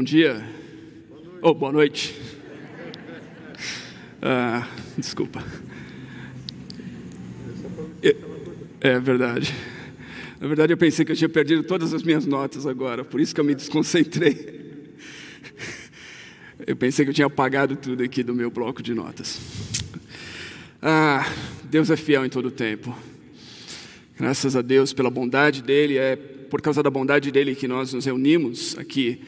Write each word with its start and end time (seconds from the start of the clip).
Bom 0.00 0.04
dia. 0.04 0.42
Ou 1.42 1.50
oh, 1.50 1.54
boa 1.54 1.70
noite. 1.70 2.18
Ah, 4.22 4.66
desculpa. 4.96 5.44
É, 8.02 8.16
é 8.80 8.98
verdade. 8.98 9.54
Na 10.40 10.48
verdade, 10.48 10.72
eu 10.72 10.78
pensei 10.78 11.04
que 11.04 11.12
eu 11.12 11.16
tinha 11.16 11.28
perdido 11.28 11.62
todas 11.64 11.92
as 11.92 12.02
minhas 12.02 12.24
notas 12.24 12.64
agora, 12.64 13.04
por 13.04 13.20
isso 13.20 13.34
que 13.34 13.42
eu 13.42 13.44
me 13.44 13.54
desconcentrei. 13.54 14.80
Eu 16.66 16.76
pensei 16.76 17.04
que 17.04 17.10
eu 17.10 17.14
tinha 17.14 17.26
apagado 17.26 17.76
tudo 17.76 18.02
aqui 18.02 18.22
do 18.22 18.34
meu 18.34 18.50
bloco 18.50 18.82
de 18.82 18.94
notas. 18.94 19.38
Ah, 20.80 21.30
Deus 21.64 21.90
é 21.90 21.96
fiel 21.96 22.24
em 22.24 22.30
todo 22.30 22.46
o 22.46 22.50
tempo. 22.50 22.96
Graças 24.18 24.56
a 24.56 24.62
Deus 24.62 24.94
pela 24.94 25.10
bondade 25.10 25.62
dele, 25.62 25.98
é 25.98 26.16
por 26.16 26.62
causa 26.62 26.82
da 26.82 26.88
bondade 26.88 27.30
dele 27.30 27.54
que 27.54 27.68
nós 27.68 27.92
nos 27.92 28.06
reunimos 28.06 28.78
aqui 28.78 29.20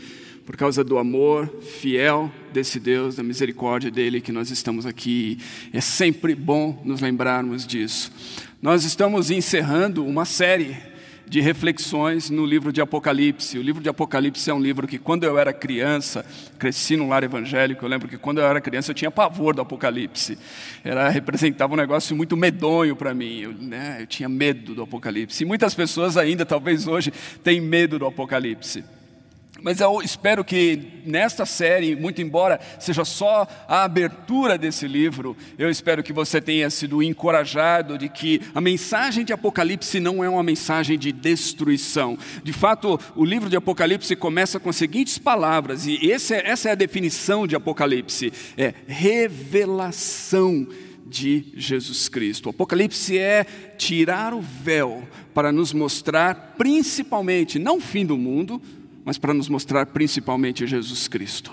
por 0.45 0.57
causa 0.57 0.83
do 0.83 0.99
amor 0.99 1.49
fiel 1.61 2.31
desse 2.53 2.81
Deus, 2.81 3.17
da 3.17 3.23
misericórdia 3.23 3.91
dele 3.91 4.21
que 4.21 4.33
nós 4.33 4.51
estamos 4.51 4.87
aqui. 4.87 5.39
É 5.73 5.81
sempre 5.81 6.35
bom 6.35 6.81
nos 6.85 7.01
lembrarmos 7.01 7.67
disso. 7.67 8.13
Nós 8.61 8.85
estamos 8.85 9.31
encerrando 9.31 10.05
uma 10.05 10.25
série 10.25 10.77
de 11.33 11.41
reflexões 11.41 12.29
no 12.29 12.45
livro 12.45 12.71
de 12.71 12.81
Apocalipse. 12.81 13.59
O 13.59 13.63
livro 13.63 13.83
de 13.83 13.89
Apocalipse 13.89 14.51
é 14.51 14.53
um 14.53 14.61
livro 14.61 14.87
que, 14.87 14.99
quando 14.99 15.25
eu 15.25 15.39
era 15.39 15.51
criança, 15.51 16.27
cresci 16.59 16.95
num 16.95 17.09
lar 17.09 17.25
evangélico. 17.25 17.85
Eu 17.85 17.89
lembro 17.89 18.07
que, 18.07 18.19
quando 18.19 18.39
eu 18.39 18.47
era 18.47 18.61
criança, 18.61 18.91
eu 18.91 18.95
tinha 18.95 19.11
pavor 19.11 19.55
do 19.55 19.63
Apocalipse. 19.63 20.37
Era 20.85 21.09
representava 21.09 21.73
um 21.73 21.77
negócio 21.77 22.15
muito 22.15 22.37
medonho 22.37 22.95
para 22.95 23.15
mim. 23.15 23.41
Eu, 23.41 23.53
né, 23.55 23.99
eu 24.01 24.07
tinha 24.07 24.29
medo 24.29 24.75
do 24.75 24.83
Apocalipse. 24.83 25.43
E 25.43 25.47
muitas 25.47 25.75
pessoas 25.75 26.19
ainda, 26.19 26.45
talvez 26.45 26.87
hoje, 26.87 27.11
têm 27.43 27.61
medo 27.61 27.99
do 27.99 28.05
Apocalipse. 28.05 28.85
Mas 29.63 29.81
eu 29.81 30.03
espero 30.03 30.45
que 30.45 31.03
nesta 31.07 31.47
série, 31.47 31.95
muito 31.95 32.21
embora 32.21 32.61
seja 32.79 33.05
só 33.05 33.47
a 33.69 33.85
abertura 33.85 34.59
desse 34.59 34.89
livro, 34.89 35.37
eu 35.57 35.71
espero 35.71 36.03
que 36.03 36.13
você 36.13 36.41
tenha 36.41 36.69
sido 36.69 37.03
encorajado 37.03 37.97
de 37.97 38.09
que 38.09 38.41
a 38.55 38.61
mensagem 38.61 39.25
de 39.25 39.33
Apocalipse 39.33 40.01
não 40.01 40.23
é 40.23 40.29
uma 40.29 40.43
mensagem 40.43 40.99
de 40.99 41.13
destruição. 41.13 42.19
De 42.43 42.53
fato, 42.53 42.99
o 43.15 43.25
livro 43.25 43.49
de 43.49 43.57
Apocalipse 43.57 44.17
começa 44.17 44.59
com 44.59 44.71
as 44.71 44.77
seguintes 44.77 45.17
palavras, 45.17 45.87
e 45.87 46.11
essa 46.11 46.35
é, 46.35 46.51
essa 46.51 46.69
é 46.69 46.73
a 46.73 46.77
definição 46.77 47.47
de 47.47 47.55
Apocalipse: 47.55 48.33
é 48.57 48.75
revelação 48.87 50.67
de 51.07 51.53
Jesus 51.55 52.09
Cristo. 52.09 52.47
O 52.47 52.51
Apocalipse 52.51 53.19
é 53.19 53.45
tirar 53.77 54.33
o 54.35 54.41
véu 54.41 55.07
para 55.35 55.53
nos 55.53 55.73
mostrar, 55.73 56.55
principalmente, 56.57 57.59
não 57.59 57.77
o 57.77 57.81
fim 57.81 58.07
do 58.07 58.17
mundo, 58.17 58.61
mas 59.05 59.19
para 59.19 59.35
nos 59.35 59.49
mostrar 59.49 59.87
principalmente 59.87 60.67
Jesus 60.67 61.09
Cristo. 61.09 61.53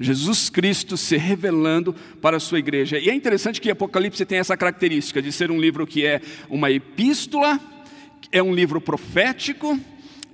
Jesus 0.00 0.50
Cristo 0.50 0.96
se 0.96 1.16
revelando 1.16 1.94
para 2.20 2.36
a 2.36 2.40
sua 2.40 2.58
igreja. 2.58 2.98
E 2.98 3.08
é 3.08 3.14
interessante 3.14 3.60
que 3.60 3.70
Apocalipse 3.70 4.24
tem 4.24 4.38
essa 4.38 4.56
característica 4.56 5.22
de 5.22 5.32
ser 5.32 5.50
um 5.50 5.60
livro 5.60 5.86
que 5.86 6.04
é 6.04 6.20
uma 6.48 6.70
epístola, 6.70 7.60
é 8.32 8.42
um 8.42 8.54
livro 8.54 8.80
profético, 8.80 9.78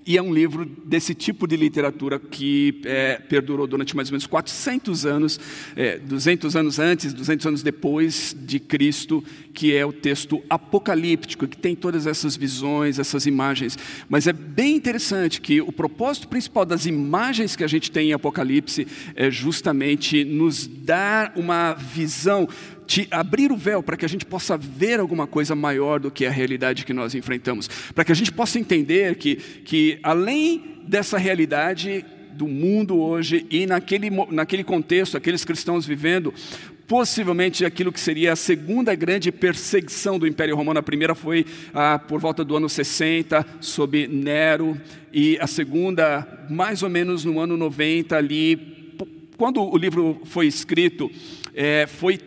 e 0.06 0.18
é 0.18 0.22
um 0.22 0.32
livro 0.32 0.66
desse 0.84 1.14
tipo 1.14 1.46
de 1.46 1.56
literatura 1.56 2.18
que 2.18 2.80
é, 2.84 3.16
perdurou 3.16 3.66
durante 3.66 3.96
mais 3.96 4.08
ou 4.08 4.12
menos 4.12 4.26
400 4.26 5.06
anos, 5.06 5.40
é, 5.74 5.98
200 5.98 6.54
anos 6.56 6.78
antes, 6.78 7.14
200 7.14 7.46
anos 7.46 7.62
depois 7.62 8.36
de 8.38 8.60
Cristo, 8.60 9.24
que 9.54 9.74
é 9.74 9.86
o 9.86 9.92
texto 9.92 10.42
apocalíptico, 10.50 11.46
que 11.46 11.56
tem 11.56 11.74
todas 11.74 12.06
essas 12.06 12.36
visões, 12.36 12.98
essas 12.98 13.24
imagens. 13.24 13.78
Mas 14.08 14.26
é 14.26 14.32
bem 14.32 14.76
interessante 14.76 15.40
que 15.40 15.60
o 15.60 15.72
propósito 15.72 16.28
principal 16.28 16.66
das 16.66 16.84
imagens 16.84 17.56
que 17.56 17.64
a 17.64 17.68
gente 17.68 17.90
tem 17.90 18.10
em 18.10 18.12
Apocalipse 18.12 18.86
é 19.14 19.30
justamente 19.30 20.24
nos 20.24 20.66
dar 20.66 21.32
uma 21.36 21.72
visão 21.72 22.46
te 22.86 23.08
abrir 23.10 23.50
o 23.50 23.56
véu 23.56 23.82
para 23.82 23.96
que 23.96 24.04
a 24.04 24.08
gente 24.08 24.24
possa 24.24 24.56
ver 24.56 25.00
alguma 25.00 25.26
coisa 25.26 25.54
maior 25.54 25.98
do 26.00 26.10
que 26.10 26.26
a 26.26 26.30
realidade 26.30 26.84
que 26.84 26.92
nós 26.92 27.14
enfrentamos, 27.14 27.68
para 27.94 28.04
que 28.04 28.12
a 28.12 28.14
gente 28.14 28.32
possa 28.32 28.58
entender 28.58 29.16
que, 29.16 29.36
que 29.36 29.98
além 30.02 30.80
dessa 30.86 31.18
realidade 31.18 32.04
do 32.32 32.46
mundo 32.48 32.98
hoje 32.98 33.46
e 33.48 33.64
naquele, 33.64 34.10
naquele 34.30 34.64
contexto, 34.64 35.16
aqueles 35.16 35.44
cristãos 35.44 35.86
vivendo, 35.86 36.34
possivelmente 36.86 37.64
aquilo 37.64 37.92
que 37.92 38.00
seria 38.00 38.32
a 38.32 38.36
segunda 38.36 38.94
grande 38.94 39.32
perseguição 39.32 40.18
do 40.18 40.26
Império 40.26 40.56
Romano. 40.56 40.80
A 40.80 40.82
primeira 40.82 41.14
foi 41.14 41.46
ah, 41.72 41.98
por 41.98 42.20
volta 42.20 42.44
do 42.44 42.56
ano 42.56 42.68
60, 42.68 43.46
sob 43.60 44.06
Nero, 44.06 44.78
e 45.12 45.38
a 45.40 45.46
segunda, 45.46 46.46
mais 46.50 46.82
ou 46.82 46.90
menos 46.90 47.24
no 47.24 47.38
ano 47.40 47.56
90, 47.56 48.16
ali. 48.16 48.74
Quando 49.36 49.62
o 49.62 49.76
livro 49.76 50.20
foi 50.24 50.46
escrito, 50.46 51.10
é, 51.54 51.86
foi 51.86 52.18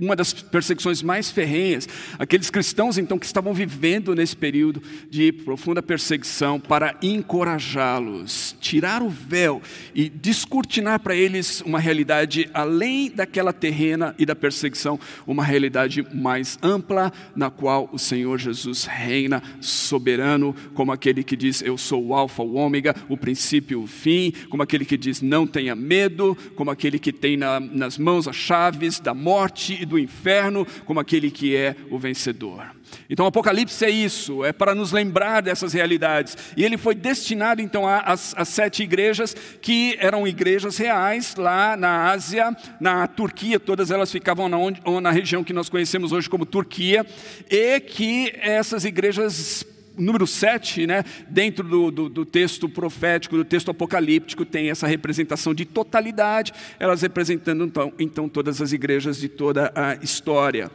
uma 0.00 0.16
das 0.16 0.32
perseguições 0.32 1.02
mais 1.02 1.30
ferrenhas. 1.30 1.88
Aqueles 2.18 2.50
cristãos, 2.50 2.98
então, 2.98 3.18
que 3.18 3.26
estavam 3.26 3.52
vivendo 3.52 4.14
nesse 4.14 4.36
período 4.36 4.82
de 5.08 5.32
profunda 5.32 5.82
perseguição, 5.82 6.60
para 6.60 6.96
encorajá-los, 7.02 8.56
tirar 8.60 9.02
o 9.02 9.08
véu 9.08 9.60
e 9.94 10.08
descortinar 10.08 11.00
para 11.00 11.14
eles 11.14 11.60
uma 11.62 11.78
realidade 11.78 12.48
além 12.54 13.10
daquela 13.10 13.52
terrena 13.52 14.14
e 14.18 14.24
da 14.24 14.36
perseguição, 14.36 14.98
uma 15.26 15.44
realidade 15.44 16.06
mais 16.14 16.58
ampla, 16.62 17.12
na 17.34 17.50
qual 17.50 17.88
o 17.92 17.98
Senhor 17.98 18.38
Jesus 18.38 18.84
reina 18.84 19.42
soberano, 19.60 20.54
como 20.74 20.92
aquele 20.92 21.22
que 21.24 21.36
diz: 21.36 21.62
Eu 21.62 21.76
sou 21.76 22.04
o 22.06 22.14
Alfa, 22.14 22.42
o 22.42 22.54
Ômega, 22.54 22.94
o 23.08 23.16
princípio 23.16 23.82
o 23.82 23.86
fim, 23.86 24.32
como 24.48 24.62
aquele 24.62 24.84
que 24.84 24.96
diz: 24.96 25.20
Não 25.20 25.46
tenha 25.46 25.74
medo, 25.74 26.36
como 26.54 26.70
aquele 26.70 26.98
que 26.98 27.12
tem 27.12 27.36
na, 27.36 27.60
nas 27.60 27.98
mãos 27.98 28.28
as 28.28 28.36
chaves 28.36 29.00
da 29.00 29.14
morte 29.14 29.78
e 29.80 29.86
do 29.90 29.98
inferno 29.98 30.66
como 30.86 31.00
aquele 31.00 31.30
que 31.30 31.54
é 31.54 31.74
o 31.90 31.98
vencedor. 31.98 32.64
Então, 33.08 33.24
o 33.24 33.28
Apocalipse 33.28 33.84
é 33.84 33.90
isso, 33.90 34.44
é 34.44 34.52
para 34.52 34.74
nos 34.74 34.92
lembrar 34.92 35.42
dessas 35.42 35.72
realidades. 35.72 36.36
E 36.56 36.64
ele 36.64 36.78
foi 36.78 36.94
destinado, 36.94 37.60
então, 37.60 37.84
às 37.86 38.48
sete 38.48 38.82
igrejas, 38.82 39.34
que 39.60 39.96
eram 40.00 40.26
igrejas 40.26 40.76
reais 40.76 41.34
lá 41.36 41.76
na 41.76 42.10
Ásia, 42.10 42.56
na 42.80 43.06
Turquia, 43.06 43.60
todas 43.60 43.90
elas 43.90 44.10
ficavam 44.10 44.48
na, 44.48 44.56
onde, 44.56 44.80
na 45.00 45.10
região 45.10 45.44
que 45.44 45.52
nós 45.52 45.68
conhecemos 45.68 46.12
hoje 46.12 46.28
como 46.28 46.46
Turquia, 46.46 47.04
e 47.50 47.80
que 47.80 48.32
essas 48.40 48.84
igrejas 48.84 49.64
número 50.00 50.26
7, 50.26 50.86
né, 50.86 51.04
dentro 51.28 51.66
do, 51.66 51.90
do, 51.90 52.08
do, 52.08 52.24
texto 52.24 52.68
profético, 52.68 53.36
do 53.36 53.44
texto 53.44 53.70
apocalíptico, 53.70 54.44
tem 54.44 54.70
essa 54.70 54.86
representação 54.86 55.54
de 55.54 55.64
totalidade, 55.64 56.52
elas 56.78 57.02
representando 57.02 57.64
então, 57.64 57.92
então 57.98 58.28
todas 58.28 58.60
as 58.60 58.72
igrejas 58.72 59.18
de 59.18 59.28
toda 59.28 59.72
a 59.74 59.94
história. 60.02 60.70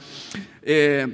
É, 0.63 1.07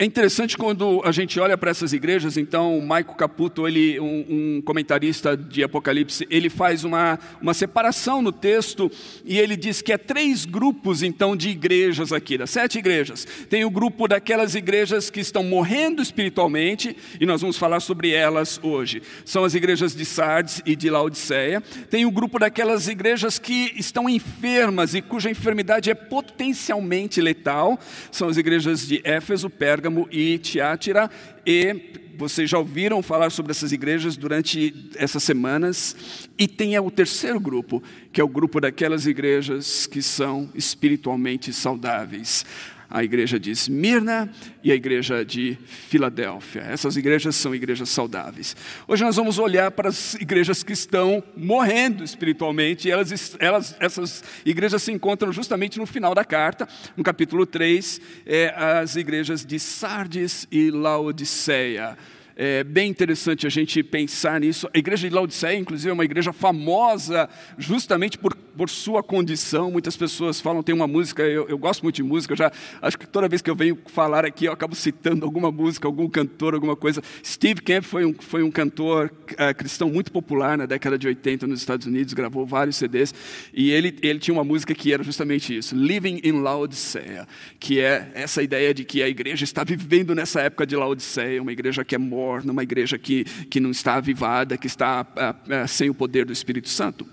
é 0.00 0.04
interessante 0.04 0.56
quando 0.56 1.02
a 1.04 1.10
gente 1.10 1.40
olha 1.40 1.58
para 1.58 1.72
essas 1.72 1.92
igrejas, 1.92 2.36
então, 2.36 2.78
o 2.78 2.86
Maico 2.86 3.16
Caputo, 3.16 3.66
ele, 3.66 3.98
um, 3.98 4.26
um, 4.58 4.62
comentarista 4.62 5.36
de 5.36 5.64
Apocalipse, 5.64 6.24
ele 6.30 6.48
faz 6.48 6.84
uma, 6.84 7.18
uma 7.42 7.52
separação 7.52 8.22
no 8.22 8.30
texto 8.30 8.88
e 9.24 9.36
ele 9.36 9.56
diz 9.56 9.82
que 9.82 9.92
é 9.92 9.98
três 9.98 10.44
grupos, 10.44 11.02
então, 11.02 11.36
de 11.36 11.48
igrejas 11.48 12.12
aqui, 12.12 12.38
das 12.38 12.50
sete 12.50 12.78
igrejas. 12.78 13.26
Tem 13.50 13.64
o 13.64 13.70
grupo 13.70 14.06
daquelas 14.06 14.54
igrejas 14.54 15.10
que 15.10 15.18
estão 15.18 15.42
morrendo 15.42 16.00
espiritualmente, 16.00 16.96
e 17.20 17.26
nós 17.26 17.40
vamos 17.40 17.56
falar 17.56 17.80
sobre 17.80 18.12
elas 18.12 18.60
hoje. 18.62 19.02
São 19.24 19.42
as 19.42 19.54
igrejas 19.54 19.96
de 19.96 20.04
Sardes 20.04 20.62
e 20.64 20.76
de 20.76 20.88
Laodiceia. 20.88 21.60
Tem 21.90 22.06
o 22.06 22.10
grupo 22.12 22.38
daquelas 22.38 22.86
igrejas 22.86 23.36
que 23.36 23.72
estão 23.74 24.08
enfermas 24.08 24.94
e 24.94 25.02
cuja 25.02 25.28
enfermidade 25.28 25.90
é 25.90 25.94
potencialmente 25.94 27.20
letal. 27.20 27.76
São 28.12 28.28
as 28.28 28.36
igrejas 28.36 28.86
de 28.86 29.00
Éfeso, 29.02 29.50
Pérgamo, 29.50 29.87
Pérgamo 29.88 30.06
e 30.10 30.38
Tiátira, 30.38 31.10
e 31.46 31.92
vocês 32.18 32.50
já 32.50 32.58
ouviram 32.58 33.02
falar 33.02 33.30
sobre 33.30 33.52
essas 33.52 33.72
igrejas 33.72 34.16
durante 34.16 34.90
essas 34.96 35.22
semanas. 35.22 36.28
E 36.38 36.46
tem 36.46 36.78
o 36.78 36.90
terceiro 36.90 37.40
grupo, 37.40 37.82
que 38.12 38.20
é 38.20 38.24
o 38.24 38.28
grupo 38.28 38.60
daquelas 38.60 39.06
igrejas 39.06 39.86
que 39.86 40.02
são 40.02 40.50
espiritualmente 40.54 41.52
saudáveis 41.52 42.44
a 42.90 43.04
igreja 43.04 43.38
de 43.38 43.50
Esmirna 43.50 44.32
e 44.62 44.72
a 44.72 44.74
igreja 44.74 45.24
de 45.24 45.58
Filadélfia. 45.66 46.62
Essas 46.62 46.96
igrejas 46.96 47.36
são 47.36 47.54
igrejas 47.54 47.88
saudáveis. 47.90 48.56
Hoje 48.86 49.04
nós 49.04 49.16
vamos 49.16 49.38
olhar 49.38 49.70
para 49.70 49.90
as 49.90 50.14
igrejas 50.14 50.62
que 50.62 50.72
estão 50.72 51.22
morrendo 51.36 52.02
espiritualmente, 52.02 52.90
elas, 52.90 53.36
elas, 53.38 53.76
essas 53.78 54.24
igrejas 54.44 54.82
se 54.82 54.92
encontram 54.92 55.32
justamente 55.32 55.78
no 55.78 55.86
final 55.86 56.14
da 56.14 56.24
carta, 56.24 56.68
no 56.96 57.04
capítulo 57.04 57.44
3, 57.44 58.00
é, 58.24 58.54
as 58.56 58.96
igrejas 58.96 59.44
de 59.44 59.58
Sardes 59.58 60.46
e 60.50 60.70
Laodiceia. 60.70 61.96
É 62.40 62.62
bem 62.62 62.88
interessante 62.88 63.48
a 63.48 63.50
gente 63.50 63.82
pensar 63.82 64.40
nisso. 64.40 64.68
A 64.72 64.78
igreja 64.78 65.08
de 65.08 65.12
Laodiceia, 65.12 65.58
inclusive, 65.58 65.90
é 65.90 65.92
uma 65.92 66.04
igreja 66.04 66.32
famosa 66.32 67.28
justamente 67.58 68.16
por, 68.16 68.32
por 68.36 68.70
sua 68.70 69.02
condição. 69.02 69.72
Muitas 69.72 69.96
pessoas 69.96 70.40
falam, 70.40 70.62
tem 70.62 70.72
uma 70.72 70.86
música, 70.86 71.24
eu, 71.24 71.48
eu 71.48 71.58
gosto 71.58 71.82
muito 71.82 71.96
de 71.96 72.04
música, 72.04 72.36
já 72.36 72.52
acho 72.80 72.96
que 72.96 73.08
toda 73.08 73.28
vez 73.28 73.42
que 73.42 73.50
eu 73.50 73.56
venho 73.56 73.76
falar 73.86 74.24
aqui, 74.24 74.44
eu 74.44 74.52
acabo 74.52 74.76
citando 74.76 75.24
alguma 75.24 75.50
música, 75.50 75.88
algum 75.88 76.08
cantor, 76.08 76.54
alguma 76.54 76.76
coisa. 76.76 77.02
Steve 77.24 77.60
Camp 77.60 77.82
foi 77.82 78.04
um, 78.04 78.14
foi 78.14 78.44
um 78.44 78.52
cantor 78.52 79.12
uh, 79.32 79.54
cristão 79.56 79.90
muito 79.90 80.12
popular 80.12 80.56
na 80.56 80.64
década 80.64 80.96
de 80.96 81.08
80 81.08 81.44
nos 81.44 81.58
Estados 81.58 81.88
Unidos, 81.88 82.14
gravou 82.14 82.46
vários 82.46 82.76
CDs, 82.76 83.12
e 83.52 83.72
ele, 83.72 83.98
ele 84.00 84.20
tinha 84.20 84.32
uma 84.32 84.44
música 84.44 84.72
que 84.76 84.92
era 84.92 85.02
justamente 85.02 85.58
isso, 85.58 85.74
Living 85.74 86.20
in 86.22 86.40
Laodicea, 86.40 87.26
que 87.58 87.80
é 87.80 88.12
essa 88.14 88.44
ideia 88.44 88.72
de 88.72 88.84
que 88.84 89.02
a 89.02 89.08
igreja 89.08 89.42
está 89.42 89.64
vivendo 89.64 90.14
nessa 90.14 90.40
época 90.40 90.64
de 90.64 90.76
Laodiceia, 90.76 91.42
uma 91.42 91.50
igreja 91.50 91.84
que 91.84 91.96
é 91.96 91.98
morna, 92.28 92.52
uma 92.52 92.62
igreja 92.62 92.98
que, 92.98 93.24
que 93.48 93.58
não 93.58 93.70
está 93.70 93.94
avivada, 93.94 94.58
que 94.58 94.66
está 94.66 95.02
uh, 95.02 95.64
uh, 95.64 95.68
sem 95.68 95.88
o 95.88 95.94
poder 95.94 96.26
do 96.26 96.32
Espírito 96.32 96.68
Santo. 96.68 97.06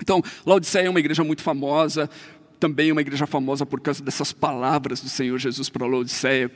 Então, 0.00 0.22
Laodiceia 0.44 0.86
é 0.86 0.90
uma 0.90 1.00
igreja 1.00 1.24
muito 1.24 1.42
famosa, 1.42 2.10
também 2.60 2.92
uma 2.92 3.00
igreja 3.00 3.26
famosa 3.26 3.64
por 3.64 3.80
causa 3.80 4.02
dessas 4.02 4.32
palavras 4.32 5.00
do 5.00 5.08
Senhor 5.08 5.38
Jesus 5.38 5.68
para 5.70 5.86
Laodiceia, 5.86 6.50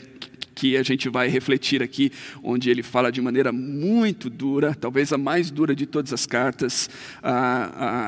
que 0.59 0.77
a 0.77 0.83
gente 0.83 1.09
vai 1.09 1.29
refletir 1.29 1.85
aqui, 1.85 2.11
onde 2.43 2.69
ele 2.69 2.83
fala 2.83 3.13
de 3.13 3.23
maneira 3.23 3.53
muito 3.53 4.29
dura, 4.29 4.75
talvez 4.75 5.13
a 5.13 5.17
mais 5.17 5.53
dura 5.53 5.73
de 5.73 5.87
todas 5.87 6.13
as 6.13 6.27
cartas, 6.27 6.91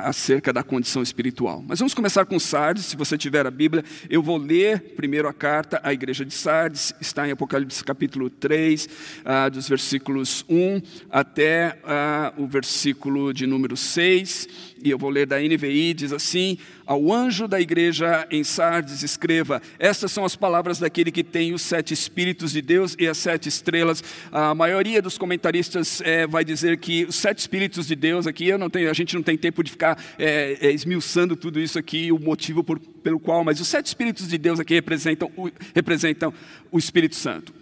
acerca 0.03 0.53
da 0.53 0.65
condição 0.65 1.01
espiritual. 1.01 1.65
Mas 1.65 1.79
vamos 1.79 1.95
começar 1.95 2.25
com 2.25 2.41
Sardes, 2.41 2.87
se 2.87 2.97
você 2.97 3.17
tiver 3.17 3.47
a 3.47 3.53
Bíblia, 3.53 3.85
eu 4.09 4.21
vou 4.21 4.37
ler 4.37 4.81
primeiro 4.97 5.29
a 5.29 5.33
carta 5.33 5.81
à 5.85 5.93
igreja 5.93 6.25
de 6.25 6.35
Sardes, 6.35 6.93
está 7.01 7.29
em 7.29 7.31
Apocalipse 7.31 7.85
capítulo 7.85 8.29
3, 8.29 8.89
ah, 9.25 9.49
dos 9.49 9.69
versículos 9.69 10.45
1 10.49 10.83
até 11.09 11.79
ah, 11.85 12.33
o 12.37 12.49
versículo 12.49 13.33
de 13.33 13.47
número 13.47 13.77
6 13.77 14.70
e 14.83 14.91
eu 14.91 14.99
vou 14.99 15.11
ler 15.11 15.27
da 15.27 15.39
NVI, 15.39 15.95
diz 15.95 16.13
assim: 16.13 16.59
Ao 16.87 17.13
anjo 17.13 17.47
da 17.47 17.61
igreja 17.61 18.27
em 18.31 18.43
Sardes, 18.43 19.03
escreva: 19.03 19.61
Estas 19.79 20.13
são 20.13 20.25
as 20.25 20.35
palavras 20.37 20.79
daquele 20.79 21.11
que 21.11 21.23
tem 21.23 21.53
os 21.53 21.63
sete 21.63 21.93
Espíritos 21.93 22.53
de 22.53 22.63
Deus 22.63 22.97
e 22.99 23.07
as 23.07 23.19
sete 23.19 23.49
estrelas. 23.49 24.03
A 24.33 24.55
maioria 24.55 25.03
dos 25.03 25.19
comentaristas 25.19 26.01
é, 26.03 26.27
vai 26.27 26.45
dizer 26.45 26.79
que 26.79 27.05
os 27.05 27.17
sete 27.17 27.39
Espíritos 27.39 27.87
de 27.87 27.95
Deus, 27.95 28.27
aqui 28.27 28.49
eu 28.49 28.59
não 28.59 28.71
tenho, 28.71 28.91
a 28.91 28.95
gente 28.95 29.15
não 29.15 29.23
tem 29.23 29.37
tempo 29.37 29.63
de 29.63 29.71
ficar 29.71 30.03
é, 30.19 30.59
é, 30.61 30.73
esmiuçando 30.73 31.37
tudo 31.37 31.61
isso 31.61 31.79
aqui, 31.79 32.11
o 32.11 32.19
motivo 32.19 32.65
por, 32.65 32.79
pelo 32.79 33.21
qual, 33.21 33.45
mas 33.45 33.61
os 33.61 33.69
sete 33.69 33.87
Espíritos 33.87 34.29
de 34.29 34.39
Deus 34.39 34.59
aqui 34.59 34.75
representam 34.75 35.31
representam 35.75 36.33
o 36.71 36.79
Espírito 36.79 37.17
Santo. 37.17 37.53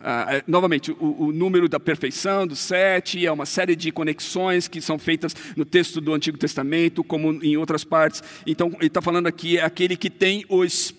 Ah, 0.00 0.26
é, 0.36 0.42
novamente, 0.46 0.90
o, 0.90 1.26
o, 1.26 1.32
número 1.32 1.68
da 1.68 1.78
perfeição, 1.78 2.46
do 2.46 2.56
sete, 2.56 3.24
é 3.24 3.30
uma 3.30 3.46
série 3.46 3.76
de 3.76 3.92
conexões 3.92 4.66
que 4.66 4.80
são 4.80 4.98
feitas 4.98 5.36
no 5.56 5.64
texto 5.64 6.00
do 6.00 6.12
Antigo 6.12 6.36
Testamento, 6.36 7.04
como 7.04 7.32
em 7.44 7.56
outras 7.56 7.84
partes. 7.84 8.22
Então, 8.46 8.68
ele 8.78 8.86
está 8.86 9.00
falando 9.00 9.28
aqui, 9.28 9.58
é 9.58 9.64
aquele 9.64 9.96
que 9.96 10.10
tem 10.10 10.44
o 10.48 10.64
Espírito 10.64 10.97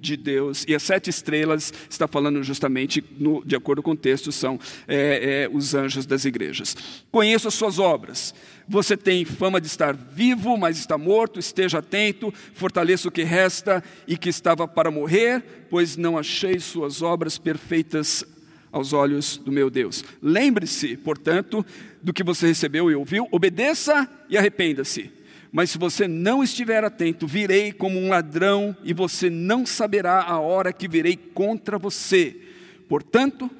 de 0.00 0.16
Deus. 0.16 0.64
E 0.66 0.74
as 0.74 0.82
sete 0.82 1.10
estrelas, 1.10 1.72
está 1.88 2.06
falando 2.06 2.42
justamente, 2.42 3.02
no, 3.18 3.44
de 3.44 3.56
acordo 3.56 3.82
com 3.82 3.92
o 3.92 3.96
texto, 3.96 4.32
são 4.32 4.58
é, 4.86 5.44
é, 5.44 5.50
os 5.52 5.74
anjos 5.74 6.06
das 6.06 6.24
igrejas. 6.24 6.76
Conheço 7.10 7.48
as 7.48 7.54
suas 7.54 7.78
obras. 7.78 8.34
Você 8.68 8.96
tem 8.96 9.24
fama 9.24 9.60
de 9.60 9.66
estar 9.66 9.94
vivo, 9.94 10.56
mas 10.56 10.78
está 10.78 10.98
morto, 10.98 11.38
esteja 11.38 11.78
atento, 11.78 12.32
fortaleça 12.54 13.08
o 13.08 13.12
que 13.12 13.22
resta 13.22 13.82
e 14.06 14.16
que 14.16 14.28
estava 14.28 14.66
para 14.66 14.90
morrer, 14.90 15.66
pois 15.70 15.96
não 15.96 16.18
achei 16.18 16.58
suas 16.58 17.02
obras 17.02 17.38
perfeitas 17.38 18.24
aos 18.72 18.92
olhos 18.92 19.36
do 19.36 19.50
meu 19.50 19.70
Deus. 19.70 20.04
Lembre-se, 20.20 20.96
portanto, 20.96 21.64
do 22.02 22.12
que 22.12 22.22
você 22.22 22.46
recebeu 22.46 22.90
e 22.90 22.94
ouviu, 22.94 23.26
obedeça 23.30 24.08
e 24.28 24.36
arrependa-se. 24.36 25.15
Mas 25.52 25.70
se 25.70 25.78
você 25.78 26.06
não 26.08 26.42
estiver 26.42 26.84
atento, 26.84 27.26
virei 27.26 27.72
como 27.72 27.98
um 27.98 28.08
ladrão 28.08 28.76
e 28.82 28.92
você 28.92 29.30
não 29.30 29.64
saberá 29.64 30.22
a 30.22 30.38
hora 30.38 30.72
que 30.72 30.88
virei 30.88 31.16
contra 31.16 31.78
você. 31.78 32.36
Portanto, 32.88 33.50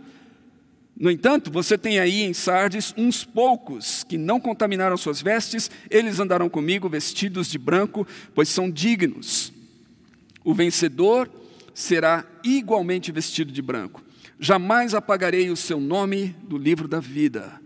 no 0.99 1.11
entanto, 1.11 1.51
você 1.51 1.77
tem 1.77 1.99
aí 1.99 2.23
em 2.23 2.33
Sardes 2.33 2.95
uns 2.97 3.23
poucos 3.23 4.03
que 4.03 4.17
não 4.17 4.41
contaminaram 4.41 4.97
suas 4.97 5.21
vestes, 5.21 5.71
eles 5.91 6.19
andarão 6.19 6.49
comigo 6.49 6.89
vestidos 6.89 7.49
de 7.49 7.59
branco, 7.59 8.07
pois 8.35 8.49
são 8.49 8.71
dignos. 8.71 9.53
O 10.43 10.55
vencedor 10.55 11.31
será 11.75 12.25
igualmente 12.43 13.13
vestido 13.13 13.53
de 13.53 13.61
branco. 13.61 14.03
Jamais 14.41 14.95
apagarei 14.95 15.51
o 15.51 15.57
seu 15.57 15.79
nome 15.79 16.35
do 16.43 16.57
livro 16.57 16.89
da 16.89 17.01
vida, 17.01 17.61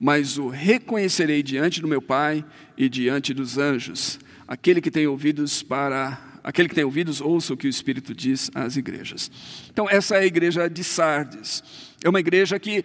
mas 0.00 0.38
o 0.38 0.48
reconhecerei 0.48 1.42
diante 1.42 1.82
do 1.82 1.86
meu 1.86 2.00
Pai 2.00 2.42
e 2.74 2.88
diante 2.88 3.34
dos 3.34 3.58
anjos. 3.58 4.18
Aquele 4.48 4.80
que 4.80 4.90
tem 4.90 5.06
ouvidos 5.06 5.62
para 5.62 6.30
aquele 6.42 6.70
que 6.70 6.74
tem 6.74 6.84
ouvidos, 6.84 7.20
ouça 7.20 7.52
o 7.52 7.56
que 7.56 7.66
o 7.66 7.70
Espírito 7.70 8.14
diz 8.14 8.50
às 8.54 8.76
igrejas. 8.76 9.30
Então, 9.70 9.86
essa 9.88 10.16
é 10.16 10.20
a 10.20 10.26
igreja 10.26 10.68
de 10.68 10.82
Sardes. 10.82 11.62
É 12.02 12.08
uma 12.08 12.18
igreja 12.18 12.58
que, 12.58 12.82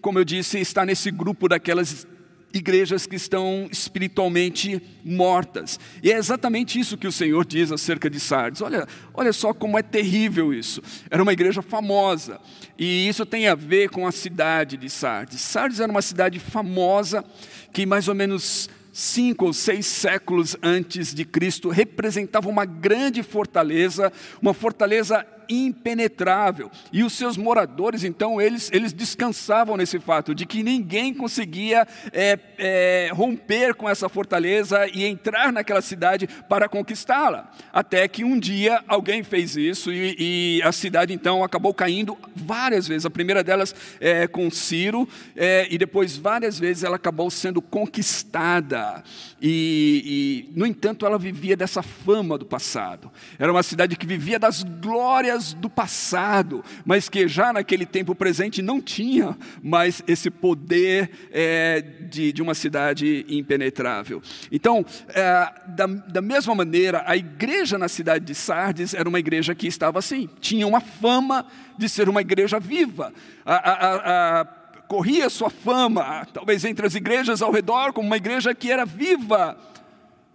como 0.00 0.20
eu 0.20 0.24
disse, 0.24 0.60
está 0.60 0.86
nesse 0.86 1.10
grupo 1.10 1.48
daquelas 1.48 2.06
igrejas 2.52 3.06
que 3.06 3.16
estão 3.16 3.68
espiritualmente 3.70 4.82
mortas. 5.04 5.80
E 6.02 6.12
é 6.12 6.16
exatamente 6.16 6.78
isso 6.78 6.96
que 6.96 7.06
o 7.06 7.12
Senhor 7.12 7.44
diz 7.44 7.72
acerca 7.72 8.10
de 8.10 8.20
Sardes. 8.20 8.60
Olha, 8.60 8.86
olha 9.14 9.32
só 9.32 9.52
como 9.52 9.78
é 9.78 9.82
terrível 9.82 10.52
isso. 10.52 10.82
Era 11.10 11.22
uma 11.22 11.32
igreja 11.32 11.62
famosa. 11.62 12.40
E 12.78 13.08
isso 13.08 13.24
tem 13.24 13.48
a 13.48 13.54
ver 13.54 13.90
com 13.90 14.06
a 14.06 14.12
cidade 14.12 14.76
de 14.76 14.90
Sardes. 14.90 15.40
Sardes 15.40 15.80
era 15.80 15.90
uma 15.90 16.02
cidade 16.02 16.38
famosa 16.38 17.24
que 17.72 17.86
mais 17.86 18.08
ou 18.08 18.14
menos 18.14 18.68
cinco 18.92 19.46
ou 19.46 19.52
seis 19.52 19.86
séculos 19.86 20.54
antes 20.62 21.14
de 21.14 21.24
Cristo 21.24 21.70
representava 21.70 22.48
uma 22.48 22.66
grande 22.66 23.22
fortaleza, 23.22 24.12
uma 24.40 24.52
fortaleza 24.52 25.26
impenetrável. 25.52 26.70
E 26.92 27.02
os 27.02 27.12
seus 27.12 27.36
moradores, 27.36 28.04
então, 28.04 28.40
eles, 28.40 28.70
eles 28.72 28.92
descansavam 28.92 29.76
nesse 29.76 29.98
fato 29.98 30.34
de 30.34 30.46
que 30.46 30.62
ninguém 30.62 31.12
conseguia 31.12 31.86
é, 32.12 32.38
é, 32.58 33.10
romper 33.12 33.74
com 33.74 33.88
essa 33.88 34.08
fortaleza 34.08 34.86
e 34.92 35.04
entrar 35.04 35.52
naquela 35.52 35.82
cidade 35.82 36.28
para 36.48 36.68
conquistá-la. 36.68 37.50
Até 37.72 38.06
que 38.08 38.24
um 38.24 38.38
dia 38.38 38.82
alguém 38.86 39.22
fez 39.22 39.56
isso 39.56 39.92
e, 39.92 40.16
e, 40.18 40.62
a 40.62 40.72
cidade, 40.72 41.12
então, 41.12 41.44
acabou 41.44 41.74
caindo 41.74 42.16
várias 42.34 42.88
vezes. 42.88 43.06
A 43.06 43.10
primeira 43.10 43.44
delas 43.44 43.74
é, 44.00 44.26
com 44.26 44.50
Ciro, 44.50 45.08
é, 45.36 45.66
e 45.70 45.76
depois, 45.76 46.16
várias 46.16 46.58
vezes, 46.58 46.84
ela 46.84 46.96
acabou 46.96 47.30
sendo 47.30 47.60
conquistada. 47.60 49.02
E, 49.40 50.48
e, 50.52 50.58
no 50.58 50.64
entanto, 50.64 51.04
ela 51.04 51.18
vivia 51.18 51.56
dessa 51.56 51.82
fama 51.82 52.38
do 52.38 52.46
passado. 52.46 53.10
Era 53.38 53.50
uma 53.50 53.62
cidade 53.62 53.96
que 53.96 54.06
vivia 54.06 54.38
das 54.38 54.62
glórias 54.62 55.41
do 55.52 55.68
passado, 55.68 56.64
mas 56.84 57.08
que 57.08 57.26
já 57.26 57.52
naquele 57.52 57.86
tempo 57.86 58.14
presente 58.14 58.62
não 58.62 58.80
tinha 58.80 59.36
mais 59.62 60.02
esse 60.06 60.30
poder 60.30 61.10
é, 61.32 61.80
de, 61.80 62.32
de, 62.32 62.42
uma 62.42 62.54
cidade 62.54 63.24
impenetrável. 63.28 64.22
Então, 64.50 64.84
é, 65.08 65.52
da, 65.68 65.86
da 65.86 66.20
mesma 66.20 66.54
maneira, 66.54 67.02
a 67.06 67.16
igreja 67.16 67.78
na 67.78 67.88
cidade 67.88 68.24
de 68.24 68.34
Sardes 68.34 68.94
era 68.94 69.08
uma 69.08 69.18
igreja 69.18 69.54
que 69.54 69.66
estava 69.66 69.98
assim, 69.98 70.28
tinha 70.40 70.66
uma 70.66 70.80
fama 70.80 71.46
de 71.76 71.88
ser 71.88 72.08
uma 72.08 72.20
igreja 72.20 72.60
viva. 72.60 73.12
a, 73.44 73.54
a, 73.54 74.40
a 74.40 74.62
corria 74.92 75.30
sua 75.30 75.48
fama, 75.48 76.26
talvez 76.34 76.66
entre 76.66 76.86
as 76.86 76.94
igrejas 76.94 77.40
ao 77.40 77.50
redor, 77.50 77.94
como 77.94 78.06
uma 78.06 78.18
igreja 78.18 78.54
que 78.54 78.70
era 78.70 78.84
viva. 78.84 79.56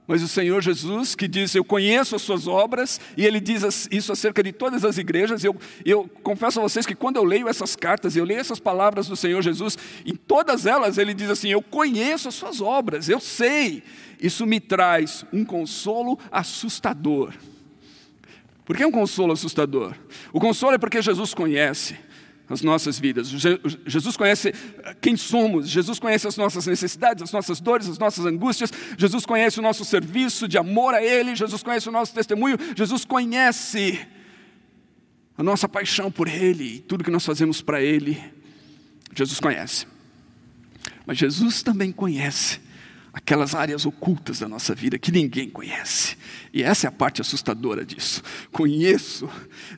Mas 0.08 0.24
o 0.24 0.28
Senhor 0.28 0.62
Jesus, 0.62 1.16
que 1.16 1.28
diz: 1.28 1.54
Eu 1.54 1.66
conheço 1.66 2.16
as 2.16 2.22
suas 2.22 2.48
obras, 2.48 3.00
e 3.18 3.26
ele 3.26 3.42
diz 3.42 3.90
isso 3.92 4.14
acerca 4.14 4.42
de 4.42 4.54
todas 4.54 4.86
as 4.86 4.98
igrejas. 4.98 5.44
Eu, 5.44 5.56
eu 5.84 6.10
confesso 6.24 6.60
a 6.60 6.64
vocês 6.64 6.86
que 6.86 6.96
quando 6.96 7.18
eu 7.18 7.26
leio 7.26 7.50
essas 7.50 7.76
cartas, 7.76 8.16
eu 8.16 8.24
leio 8.24 8.40
essas 8.40 8.60
palavras 8.60 9.08
do 9.08 9.18
Senhor 9.18 9.42
Jesus, 9.42 9.78
em 10.06 10.16
todas 10.16 10.66
elas 10.66 10.98
ele 10.98 11.14
diz 11.14 11.30
assim: 11.30 11.50
Eu 11.50 11.62
conheço 11.62 12.30
as 12.30 12.36
suas 12.36 12.62
obras, 12.62 13.10
eu 13.10 13.20
sei. 13.20 13.84
Isso 14.20 14.48
me 14.48 14.62
traz 14.62 15.26
um 15.34 15.44
consolo 15.44 16.18
assustador. 16.32 17.34
Por 18.64 18.76
que 18.76 18.86
um 18.86 18.92
consolo 18.92 19.34
assustador? 19.34 19.94
O 20.32 20.40
consolo 20.40 20.76
é 20.76 20.78
porque 20.78 21.02
Jesus 21.02 21.34
conhece 21.34 21.98
as 22.50 22.62
nossas 22.62 22.98
vidas. 22.98 23.28
Jesus 23.86 24.16
conhece 24.16 24.54
quem 25.02 25.18
somos, 25.18 25.68
Jesus 25.70 26.00
conhece 26.00 26.28
as 26.28 26.38
nossas 26.38 26.66
necessidades, 26.66 27.24
as 27.24 27.32
nossas 27.32 27.60
dores, 27.60 27.90
as 27.90 28.00
nossas 28.00 28.26
angústias, 28.26 28.72
Jesus 28.98 29.26
conhece 29.26 29.60
o 29.60 29.62
nosso 29.62 29.84
serviço 29.84 30.48
de 30.48 30.58
amor 30.58 30.94
a 30.94 31.04
Ele, 31.04 31.36
Jesus 31.36 31.62
conhece 31.62 31.90
o 31.90 31.92
nosso 31.92 32.14
testemunho, 32.14 32.58
Jesus 32.76 33.04
conhece 33.04 34.00
a 35.38 35.44
nossa 35.44 35.68
paixão 35.68 36.12
por 36.12 36.28
Ele 36.28 36.76
e 36.76 36.80
tudo 36.80 37.04
que 37.04 37.12
nós 37.12 37.26
fazemos 37.26 37.62
para 37.62 37.82
Ele. 37.82 38.22
Jesus 39.14 39.40
conhece. 39.40 39.86
Mas 41.06 41.18
Jesus 41.18 41.62
também 41.64 41.92
conhece 41.92 42.60
aquelas 43.18 43.56
áreas 43.56 43.84
ocultas 43.86 44.40
da 44.40 44.48
nossa 44.48 44.76
vida 44.76 45.00
que 45.00 45.12
ninguém 45.12 45.50
conhece. 45.50 46.16
E 46.54 46.62
essa 46.62 46.86
é 46.86 46.90
a 46.90 46.92
parte 46.92 47.20
assustadora 47.20 47.84
disso. 47.84 48.22
Conheço. 48.52 49.28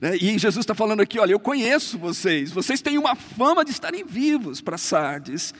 Né? 0.01 0.17
E 0.17 0.37
Jesus 0.37 0.63
está 0.63 0.75
falando 0.75 0.99
aqui: 0.99 1.17
olha, 1.17 1.31
eu 1.31 1.39
conheço 1.39 1.97
vocês, 1.97 2.51
vocês 2.51 2.81
têm 2.81 2.97
uma 2.97 3.15
fama 3.15 3.63
de 3.63 3.71
estarem 3.71 4.05
vivos 4.05 4.59
para 4.59 4.77
Sardes, 4.77 5.53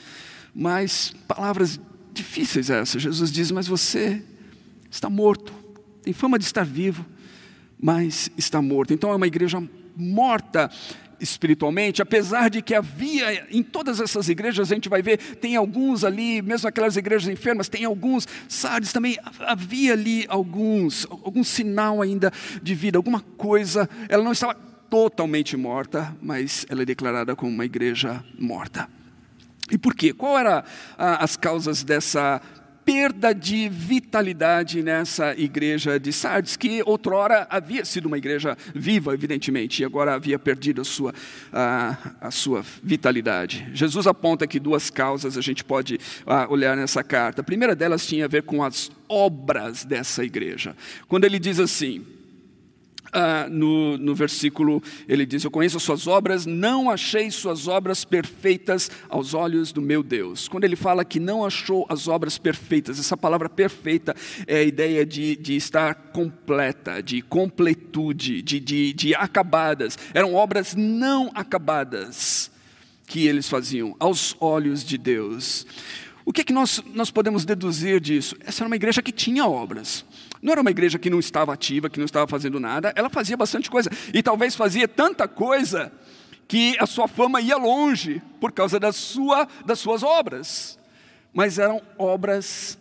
mas 0.53 1.13
palavras 1.25 1.79
difíceis 2.13 2.69
essas. 2.69 3.01
Jesus 3.01 3.31
diz: 3.31 3.49
mas 3.49 3.65
você 3.65 4.21
está 4.91 5.09
morto, 5.09 5.53
tem 6.03 6.11
fama 6.11 6.37
de 6.37 6.43
estar 6.43 6.65
vivo, 6.65 7.05
mas 7.81 8.29
está 8.37 8.61
morto. 8.61 8.93
Então 8.93 9.09
é 9.09 9.15
uma 9.15 9.27
igreja 9.27 9.63
morta 9.95 10.69
espiritualmente, 11.19 12.01
apesar 12.01 12.49
de 12.49 12.61
que 12.61 12.73
havia 12.73 13.47
em 13.51 13.61
todas 13.61 13.99
essas 13.99 14.29
igrejas, 14.29 14.71
a 14.71 14.75
gente 14.75 14.89
vai 14.89 15.01
ver, 15.01 15.17
tem 15.35 15.55
alguns 15.55 16.03
ali, 16.03 16.41
mesmo 16.41 16.67
aquelas 16.67 16.95
igrejas 16.95 17.29
enfermas, 17.29 17.69
tem 17.69 17.85
alguns, 17.85 18.27
Sardes 18.47 18.93
também 18.93 19.17
havia 19.39 19.93
ali 19.93 20.25
alguns, 20.29 21.05
algum 21.09 21.43
sinal 21.43 22.01
ainda 22.01 22.31
de 22.61 22.75
vida, 22.75 22.97
alguma 22.97 23.19
coisa, 23.19 23.89
ela 24.07 24.23
não 24.23 24.31
estava 24.31 24.55
totalmente 24.89 25.55
morta, 25.55 26.15
mas 26.21 26.65
ela 26.69 26.81
é 26.81 26.85
declarada 26.85 27.35
como 27.35 27.51
uma 27.51 27.65
igreja 27.65 28.23
morta. 28.37 28.87
E 29.71 29.77
por 29.77 29.93
quê? 29.93 30.13
Qual 30.13 30.37
eram 30.37 30.63
as 30.97 31.37
causas 31.37 31.83
dessa 31.83 32.41
perda 32.89 33.35
de 33.35 33.69
vitalidade 33.69 34.81
nessa 34.81 35.35
igreja 35.37 35.99
de 35.99 36.11
Sardes, 36.11 36.57
que 36.57 36.81
outrora 36.83 37.45
havia 37.47 37.85
sido 37.85 38.07
uma 38.07 38.17
igreja 38.17 38.57
viva, 38.73 39.13
evidentemente, 39.13 39.83
e 39.83 39.85
agora 39.85 40.15
havia 40.15 40.39
perdido 40.39 40.81
a 40.81 40.83
sua, 40.83 41.13
a, 41.53 41.95
a 42.19 42.31
sua 42.31 42.65
vitalidade. 42.81 43.69
Jesus 43.75 44.07
aponta 44.07 44.45
aqui 44.45 44.59
duas 44.59 44.89
causas, 44.89 45.37
a 45.37 45.41
gente 45.41 45.63
pode 45.63 45.99
olhar 46.49 46.75
nessa 46.75 47.03
carta. 47.03 47.41
A 47.41 47.43
primeira 47.43 47.75
delas 47.75 48.07
tinha 48.07 48.25
a 48.25 48.27
ver 48.27 48.41
com 48.41 48.63
as 48.63 48.89
obras 49.07 49.85
dessa 49.85 50.23
igreja. 50.23 50.75
Quando 51.07 51.25
ele 51.25 51.37
diz 51.37 51.59
assim, 51.59 52.03
ah, 53.11 53.47
no, 53.49 53.97
no 53.97 54.13
versículo, 54.13 54.81
ele 55.07 55.25
diz: 55.25 55.43
Eu 55.43 55.51
conheço 55.51 55.77
as 55.77 55.83
suas 55.83 56.07
obras, 56.07 56.45
não 56.45 56.89
achei 56.89 57.31
suas 57.31 57.67
obras 57.67 58.05
perfeitas 58.05 58.89
aos 59.09 59.33
olhos 59.33 59.71
do 59.71 59.81
meu 59.81 60.03
Deus. 60.03 60.47
Quando 60.47 60.63
ele 60.63 60.75
fala 60.75 61.03
que 61.03 61.19
não 61.19 61.45
achou 61.45 61.85
as 61.89 62.07
obras 62.07 62.37
perfeitas, 62.37 62.99
essa 62.99 63.17
palavra 63.17 63.49
perfeita 63.49 64.15
é 64.45 64.57
a 64.57 64.63
ideia 64.63 65.05
de, 65.05 65.35
de 65.35 65.55
estar 65.55 65.95
completa, 65.95 67.01
de 67.01 67.21
completude, 67.21 68.41
de, 68.41 68.59
de, 68.59 68.93
de 68.93 69.15
acabadas. 69.15 69.97
Eram 70.13 70.33
obras 70.35 70.75
não 70.75 71.31
acabadas 71.33 72.51
que 73.05 73.27
eles 73.27 73.49
faziam 73.49 73.95
aos 73.99 74.35
olhos 74.39 74.83
de 74.83 74.97
Deus. 74.97 75.65
O 76.23 76.31
que, 76.31 76.41
é 76.41 76.43
que 76.43 76.53
nós, 76.53 76.83
nós 76.93 77.09
podemos 77.09 77.43
deduzir 77.43 77.99
disso? 77.99 78.35
Essa 78.41 78.61
era 78.61 78.67
uma 78.67 78.75
igreja 78.75 79.01
que 79.01 79.11
tinha 79.11 79.47
obras. 79.47 80.05
Não 80.41 80.51
era 80.51 80.61
uma 80.61 80.71
igreja 80.71 80.97
que 80.97 81.09
não 81.09 81.19
estava 81.19 81.53
ativa, 81.53 81.89
que 81.89 81.99
não 81.99 82.05
estava 82.05 82.27
fazendo 82.27 82.59
nada, 82.59 82.93
ela 82.95 83.09
fazia 83.09 83.35
bastante 83.35 83.69
coisa. 83.69 83.89
E 84.13 84.23
talvez 84.23 84.55
fazia 84.55 84.87
tanta 84.87 85.27
coisa 85.27 85.91
que 86.47 86.75
a 86.79 86.85
sua 86.85 87.07
fama 87.07 87.41
ia 87.41 87.57
longe 87.57 88.21
por 88.39 88.51
causa 88.51 88.79
da 88.79 88.91
sua, 88.91 89.47
das 89.65 89.79
suas 89.79 90.01
obras. 90.01 90.79
Mas 91.33 91.59
eram 91.59 91.81
obras 91.97 92.77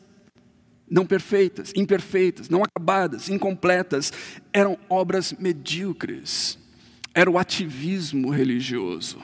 não 0.91 1.05
perfeitas, 1.05 1.73
imperfeitas, 1.77 2.49
não 2.49 2.63
acabadas, 2.63 3.29
incompletas. 3.29 4.13
Eram 4.53 4.79
obras 4.89 5.33
medíocres. 5.33 6.59
Era 7.15 7.31
o 7.31 7.39
ativismo 7.39 8.31
religioso, 8.31 9.19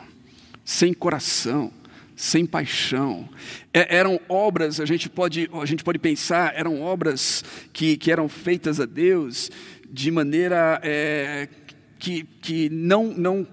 sem 0.64 0.92
coração 0.92 1.72
sem 2.16 2.46
paixão. 2.46 3.28
É, 3.72 3.96
eram 3.96 4.20
obras, 4.28 4.80
a 4.80 4.86
gente 4.86 5.08
pode, 5.08 5.48
a 5.52 5.66
gente 5.66 5.82
pode 5.82 5.98
pensar, 5.98 6.52
eram 6.54 6.80
obras 6.80 7.44
que, 7.72 7.96
que 7.96 8.10
eram 8.10 8.28
feitas 8.28 8.80
a 8.80 8.84
Deus 8.84 9.50
de 9.90 10.10
maneira 10.10 10.80
é, 10.82 11.48
que, 11.98 12.24
que 12.40 12.68
não, 12.70 13.06
não 13.06 13.46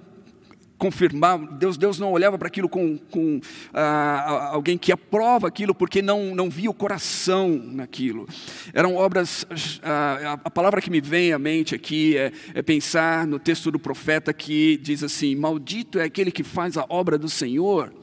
confirmava, 0.82 1.46
Deus, 1.46 1.78
Deus 1.78 2.00
não 2.00 2.12
olhava 2.12 2.40
para 2.40 2.48
aquilo 2.48 2.68
com, 2.68 2.98
com 2.98 3.40
ah, 3.72 4.50
alguém 4.52 4.80
que 4.80 4.92
aprova 4.92 5.48
aquilo, 5.48 5.76
porque 5.76 6.02
não, 6.02 6.34
não 6.34 6.50
via 6.50 6.72
o 6.72 6.74
coração 6.74 7.50
naquilo. 7.50 8.28
Eram 8.74 8.96
obras, 8.96 9.46
ah, 9.84 10.40
a 10.44 10.50
palavra 10.50 10.82
que 10.82 10.90
me 10.90 11.00
vem 11.00 11.34
à 11.34 11.38
mente 11.38 11.76
aqui 11.76 12.18
é, 12.18 12.32
é 12.56 12.64
pensar 12.64 13.28
no 13.28 13.38
texto 13.38 13.70
do 13.70 13.78
profeta 13.78 14.34
que 14.34 14.76
diz 14.78 15.04
assim: 15.04 15.36
Maldito 15.36 16.00
é 16.00 16.04
aquele 16.06 16.32
que 16.32 16.44
faz 16.44 16.76
a 16.76 16.86
obra 16.90 17.16
do 17.16 17.30
Senhor 17.30 17.94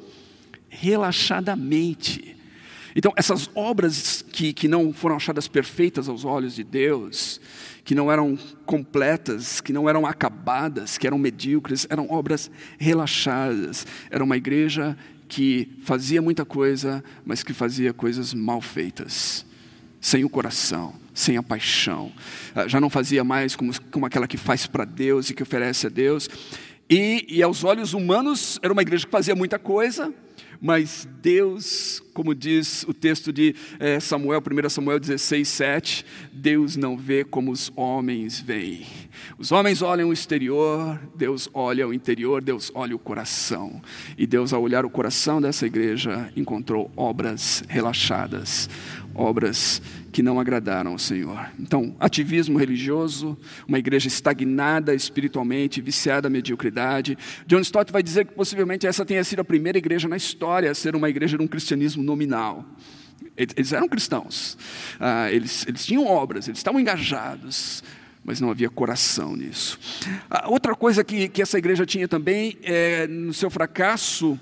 relaxadamente. 0.68 2.36
Então, 2.94 3.12
essas 3.16 3.48
obras 3.54 4.24
que, 4.32 4.52
que 4.52 4.66
não 4.66 4.92
foram 4.92 5.16
achadas 5.16 5.46
perfeitas 5.46 6.08
aos 6.08 6.24
olhos 6.24 6.54
de 6.54 6.64
Deus, 6.64 7.40
que 7.84 7.94
não 7.94 8.10
eram 8.10 8.36
completas, 8.66 9.60
que 9.60 9.72
não 9.72 9.88
eram 9.88 10.04
acabadas, 10.04 10.98
que 10.98 11.06
eram 11.06 11.16
medíocres, 11.16 11.86
eram 11.88 12.10
obras 12.10 12.50
relaxadas. 12.78 13.86
Era 14.10 14.24
uma 14.24 14.36
igreja 14.36 14.96
que 15.28 15.68
fazia 15.84 16.20
muita 16.20 16.44
coisa, 16.44 17.04
mas 17.24 17.42
que 17.42 17.52
fazia 17.52 17.92
coisas 17.92 18.34
mal 18.34 18.60
feitas, 18.60 19.46
sem 20.00 20.24
o 20.24 20.28
coração, 20.28 20.94
sem 21.14 21.36
a 21.36 21.42
paixão. 21.42 22.10
Ah, 22.54 22.66
já 22.66 22.80
não 22.80 22.90
fazia 22.90 23.22
mais 23.22 23.54
como, 23.54 23.72
como 23.90 24.06
aquela 24.06 24.26
que 24.26 24.36
faz 24.36 24.66
para 24.66 24.84
Deus 24.84 25.30
e 25.30 25.34
que 25.34 25.42
oferece 25.42 25.86
a 25.86 25.90
Deus. 25.90 26.28
E, 26.90 27.26
e 27.28 27.42
aos 27.42 27.62
olhos 27.64 27.92
humanos, 27.92 28.58
era 28.62 28.72
uma 28.72 28.82
igreja 28.82 29.04
que 29.04 29.12
fazia 29.12 29.36
muita 29.36 29.58
coisa, 29.58 30.12
mas 30.60 31.08
Deus, 31.22 32.02
como 32.12 32.34
diz 32.34 32.84
o 32.88 32.92
texto 32.92 33.32
de 33.32 33.54
é, 33.78 34.00
Samuel, 34.00 34.40
1 34.40 34.68
Samuel 34.68 34.98
16, 34.98 35.48
7, 35.48 36.06
Deus 36.32 36.76
não 36.76 36.96
vê 36.96 37.24
como 37.24 37.52
os 37.52 37.70
homens 37.76 38.40
veem. 38.40 38.86
Os 39.38 39.52
homens 39.52 39.82
olham 39.82 40.08
o 40.08 40.12
exterior, 40.12 41.00
Deus 41.14 41.48
olha 41.54 41.86
o 41.86 41.94
interior, 41.94 42.42
Deus 42.42 42.72
olha 42.74 42.94
o 42.94 42.98
coração. 42.98 43.80
E 44.16 44.26
Deus, 44.26 44.52
ao 44.52 44.62
olhar 44.62 44.84
o 44.84 44.90
coração 44.90 45.40
dessa 45.40 45.66
igreja, 45.66 46.32
encontrou 46.36 46.90
obras 46.96 47.62
relaxadas, 47.68 48.68
obras 49.14 49.80
que 50.10 50.22
não 50.22 50.40
agradaram 50.40 50.92
ao 50.92 50.98
Senhor. 50.98 51.50
Então, 51.58 51.94
ativismo 52.00 52.58
religioso, 52.58 53.36
uma 53.66 53.78
igreja 53.78 54.08
estagnada 54.08 54.94
espiritualmente, 54.94 55.80
viciada 55.80 56.28
à 56.28 56.30
mediocridade. 56.30 57.16
John 57.46 57.60
Stott 57.60 57.92
vai 57.92 58.02
dizer 58.02 58.26
que 58.26 58.34
possivelmente 58.34 58.86
essa 58.86 59.04
tenha 59.04 59.22
sido 59.22 59.40
a 59.40 59.44
primeira 59.44 59.78
igreja 59.78 60.08
na 60.08 60.16
história 60.16 60.70
a 60.70 60.74
ser 60.74 60.96
uma 60.96 61.08
igreja 61.08 61.36
de 61.36 61.42
um 61.42 61.46
cristianismo 61.46 62.02
nominal. 62.02 62.64
Eles 63.36 63.72
eram 63.72 63.88
cristãos, 63.88 64.56
ah, 64.98 65.30
eles, 65.30 65.64
eles 65.66 65.86
tinham 65.86 66.06
obras, 66.06 66.48
eles 66.48 66.58
estavam 66.58 66.80
engajados, 66.80 67.84
mas 68.24 68.40
não 68.40 68.50
havia 68.50 68.68
coração 68.68 69.36
nisso. 69.36 69.78
Ah, 70.28 70.48
outra 70.48 70.74
coisa 70.74 71.04
que, 71.04 71.28
que 71.28 71.40
essa 71.40 71.56
igreja 71.56 71.86
tinha 71.86 72.08
também, 72.08 72.58
é, 72.62 73.06
no 73.06 73.32
seu 73.32 73.48
fracasso 73.48 74.38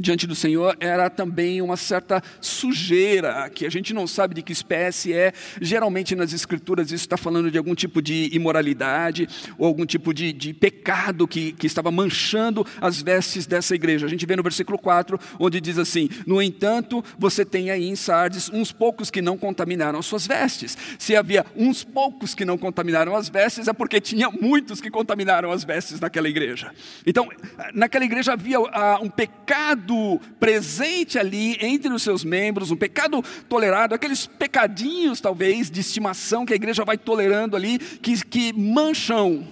diante 0.00 0.26
do 0.26 0.34
Senhor 0.34 0.76
era 0.80 1.10
também 1.10 1.60
uma 1.60 1.76
certa 1.76 2.22
sujeira, 2.40 3.50
que 3.50 3.66
a 3.66 3.70
gente 3.70 3.92
não 3.92 4.06
sabe 4.06 4.34
de 4.34 4.42
que 4.42 4.52
espécie 4.52 5.12
é. 5.12 5.32
Geralmente 5.60 6.14
nas 6.14 6.32
Escrituras 6.32 6.86
isso 6.86 7.04
está 7.04 7.16
falando 7.16 7.50
de 7.50 7.58
algum 7.58 7.74
tipo 7.74 8.00
de 8.00 8.30
imoralidade 8.32 9.28
ou 9.58 9.66
algum 9.66 9.84
tipo 9.84 10.14
de, 10.14 10.32
de 10.32 10.54
pecado 10.54 11.28
que, 11.28 11.52
que 11.52 11.66
estava 11.66 11.90
manchando 11.90 12.66
as 12.80 13.02
vestes 13.02 13.46
dessa 13.46 13.74
igreja. 13.74 14.06
A 14.06 14.08
gente 14.08 14.24
vê 14.24 14.36
no 14.36 14.42
versículo 14.42 14.78
4, 14.78 15.18
onde 15.38 15.60
diz 15.60 15.78
assim: 15.78 16.08
No 16.26 16.40
entanto, 16.40 17.04
você 17.18 17.44
tem 17.44 17.70
aí 17.70 17.88
em 17.88 17.96
Sardes 17.96 18.50
uns 18.50 18.72
poucos 18.72 19.10
que 19.10 19.20
não 19.20 19.36
contaminaram 19.36 19.98
as 19.98 20.06
suas 20.06 20.26
vestes. 20.26 20.76
Se 20.98 21.14
havia 21.14 21.44
uns 21.56 21.84
poucos 21.84 22.34
que 22.34 22.44
não 22.44 22.56
contaminaram 22.56 23.14
as 23.14 23.28
vestes, 23.28 23.68
é 23.68 23.72
porque 23.72 24.00
tinha 24.00 24.30
muitos 24.30 24.80
que 24.80 24.90
contaminaram 24.90 25.50
as 25.50 25.64
vestes 25.64 26.00
naquela 26.00 26.28
igreja. 26.28 26.72
Então, 27.06 27.28
naquela 27.74 28.04
igreja 28.04 28.32
havia 28.32 28.60
uh, 28.60 28.66
um 29.02 29.08
pecado 29.08 29.81
pecado 29.82 30.20
presente 30.38 31.18
ali 31.18 31.56
entre 31.60 31.92
os 31.92 32.02
seus 32.02 32.24
membros, 32.24 32.70
um 32.70 32.76
pecado 32.76 33.22
tolerado, 33.48 33.94
aqueles 33.94 34.26
pecadinhos 34.26 35.20
talvez 35.20 35.70
de 35.70 35.80
estimação 35.80 36.46
que 36.46 36.52
a 36.52 36.56
igreja 36.56 36.84
vai 36.84 36.96
tolerando 36.96 37.56
ali, 37.56 37.78
que, 37.78 38.24
que 38.24 38.52
mancham 38.52 39.46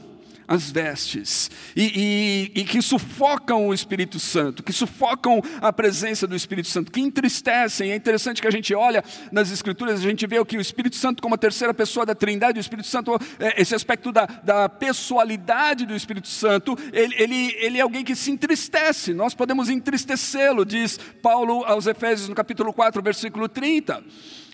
as 0.51 0.69
vestes 0.69 1.49
e, 1.77 2.51
e, 2.55 2.61
e, 2.61 2.65
que 2.65 2.83
sufocam 2.83 3.69
o 3.69 3.73
Espírito 3.73 4.19
Santo, 4.19 4.65
que 4.65 4.73
sufocam 4.73 5.41
a 5.63 5.73
presença 5.73 6.27
do 6.27 6.35
Espírito 6.35 6.67
Santo, 6.67 6.91
que 6.91 7.01
entristecem. 7.01 7.93
É 7.93 7.95
interessante 7.95 8.43
que 8.43 8.49
a 8.49 8.51
gente 8.51 8.75
olha 8.75 9.05
nas 9.31 9.53
Escrituras, 9.53 10.01
a 10.01 10.03
gente 10.03 10.27
vê 10.27 10.45
que 10.45 10.57
o 10.57 10.61
Espírito 10.61 10.97
Santo, 10.97 11.23
como 11.23 11.37
a 11.37 11.39
terceira 11.39 11.73
pessoa 11.73 12.05
da 12.05 12.17
Trindade, 12.17 12.59
o 12.59 12.61
Espírito 12.61 12.89
Santo, 12.89 13.17
é, 13.39 13.63
esse 13.63 13.77
aspecto 13.77 14.11
da, 14.11 14.27
da 14.27 14.69
pessoalidade 14.69 15.87
do 15.87 15.95
Espírito 15.95 16.27
Santo, 16.27 16.77
ele, 16.93 17.15
ele, 17.17 17.57
ele 17.61 17.79
é 17.79 17.83
alguém 17.83 18.03
que 18.03 18.17
se 18.17 18.33
entristece, 18.33 19.15
nós 19.15 19.35
podemos 19.35 19.69
entristecê-lo, 19.69 20.65
diz 20.65 20.99
Paulo 21.23 21.65
aos 21.65 21.87
Efésios 21.87 22.29
no 22.29 22.35
capítulo 22.35 22.73
4, 22.73 23.01
versículo 23.01 23.49
30. 23.49 24.03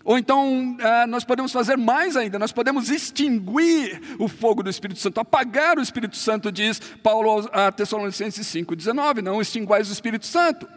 Ou 0.07 0.17
então 0.17 0.77
ah, 0.81 1.05
nós 1.09 1.25
podemos 1.25 1.51
fazer 1.51 1.77
mais 1.77 2.17
ainda, 2.17 2.39
nós 2.39 2.53
podemos 2.53 2.91
extinguir 2.91 4.01
o 4.21 4.29
fogo 4.29 4.63
do 4.63 4.71
Espírito 4.71 5.01
Santo, 5.01 5.19
apagar 5.19 5.79
o 5.79 5.83
Espírito 5.83 6.17
Santo, 6.17 6.53
diz 6.53 6.79
Paulo 7.03 7.51
a 7.53 7.73
Tessalonicenses 7.73 8.47
5,19, 8.47 9.21
não 9.21 9.41
extinguais 9.41 9.91
o 9.91 9.93
Espírito 9.93 10.25
Santo. 10.25 10.69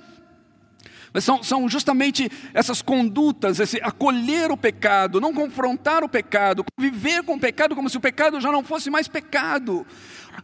Mas 1.14 1.24
são, 1.24 1.44
são 1.44 1.70
justamente 1.70 2.28
essas 2.56 2.82
condutas, 2.82 3.60
esse 3.60 3.80
acolher 3.84 4.52
o 4.52 4.58
pecado, 4.58 5.22
não 5.22 5.32
confrontar 5.32 6.04
o 6.04 6.10
pecado, 6.10 6.66
viver 6.76 7.22
com 7.22 7.36
o 7.36 7.40
pecado 7.40 7.76
como 7.76 7.90
se 7.90 7.98
o 7.98 8.02
pecado 8.02 8.42
já 8.42 8.52
não 8.52 8.64
fosse 8.64 8.90
mais 8.90 9.08
pecado. 9.08 9.86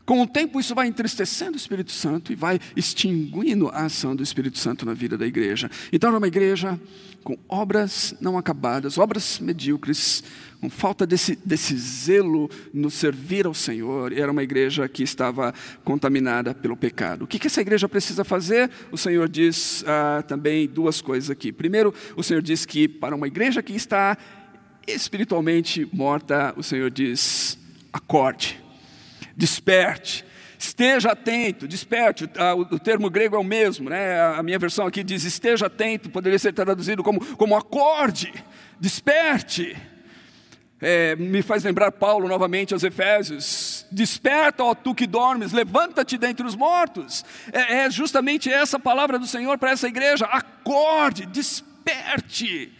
Com 0.06 0.22
o 0.22 0.27
tempo, 0.27 0.60
isso 0.60 0.75
vai 0.75 0.88
entristecendo 0.88 1.54
o 1.54 1.58
Espírito 1.58 1.92
Santo 1.92 2.32
e 2.32 2.36
vai 2.36 2.60
extinguindo 2.75 3.70
a 3.70 3.86
ação 3.86 4.15
do 4.15 4.22
Espírito 4.22 4.60
Santo 4.60 4.86
na 4.86 4.94
vida 4.94 5.18
da 5.18 5.25
igreja. 5.25 5.72
Então, 5.92 6.10
era 6.10 6.18
uma 6.18 6.27
igreja 6.27 6.80
com 7.25 7.36
obras 7.50 8.13
não 8.22 8.38
acabadas, 8.38 9.00
obras 9.00 9.39
medíocres, 9.39 10.24
com 10.62 10.70
falta 10.70 11.08
desse, 11.08 11.36
desse 11.44 11.75
zelo 11.75 12.48
no 12.72 12.91
servir 12.91 13.48
ao 13.48 13.53
Senhor. 13.53 14.13
Era 14.13 14.32
uma 14.32 14.44
igreja 14.44 14.88
que 14.88 15.01
estava 15.01 15.51
contaminada 15.84 16.53
pelo 16.53 16.77
pecado. 16.77 17.24
O 17.24 17.27
que, 17.27 17.39
que 17.39 17.48
essa 17.48 17.62
igreja 17.62 17.89
precisa 17.89 18.24
fazer? 18.24 18.70
O 18.91 18.98
Senhor 18.98 19.27
diz 19.27 19.84
ah, 19.88 20.24
também 20.27 20.67
duas 20.67 21.01
coisas 21.01 21.32
aqui. 21.32 21.51
Primeiro, 21.51 21.91
o 22.15 22.22
Senhor 22.22 22.44
diz 22.44 22.63
que 22.63 22.88
para 22.88 23.15
uma 23.15 23.25
igreja 23.25 23.63
que 23.63 23.74
está 23.74 24.15
espiritualmente 24.88 25.89
morta, 25.91 26.53
o 26.55 26.62
Senhor 26.62 26.91
diz: 26.91 27.58
acorde, 27.91 28.63
desperte. 29.36 30.24
Esteja 30.57 31.12
atento, 31.12 31.67
desperte, 31.67 32.29
o, 32.71 32.79
termo 32.79 33.09
grego 33.09 33.35
é 33.35 33.39
o 33.39 33.43
mesmo, 33.43 33.89
né? 33.89 34.21
a 34.21 34.41
minha 34.43 34.59
versão 34.59 34.88
aqui 34.88 35.03
diz 35.03 35.24
esteja 35.24 35.67
atento, 35.67 36.09
poderia 36.09 36.39
ser 36.39 36.53
traduzido 36.53 37.03
como, 37.03 37.24
como 37.35 37.55
acorde, 37.55 38.33
desperte 38.79 39.75
é, 40.81 41.15
me 41.15 41.41
faz 41.41 41.63
lembrar 41.63 41.91
Paulo 41.91 42.27
novamente 42.27 42.74
aos 42.74 42.83
Efésios: 42.83 43.85
Desperta, 43.91 44.63
ó 44.63 44.75
tu 44.75 44.93
que 44.93 45.07
dormes, 45.07 45.51
levanta-te 45.51 46.17
dentre 46.17 46.45
os 46.45 46.55
mortos. 46.55 47.24
É, 47.51 47.85
é 47.85 47.89
justamente 47.89 48.51
essa 48.51 48.79
palavra 48.79 49.17
do 49.17 49.25
Senhor 49.25 49.57
para 49.57 49.71
essa 49.71 49.88
igreja: 49.88 50.25
acorde, 50.25 51.25
desperte. 51.25 52.71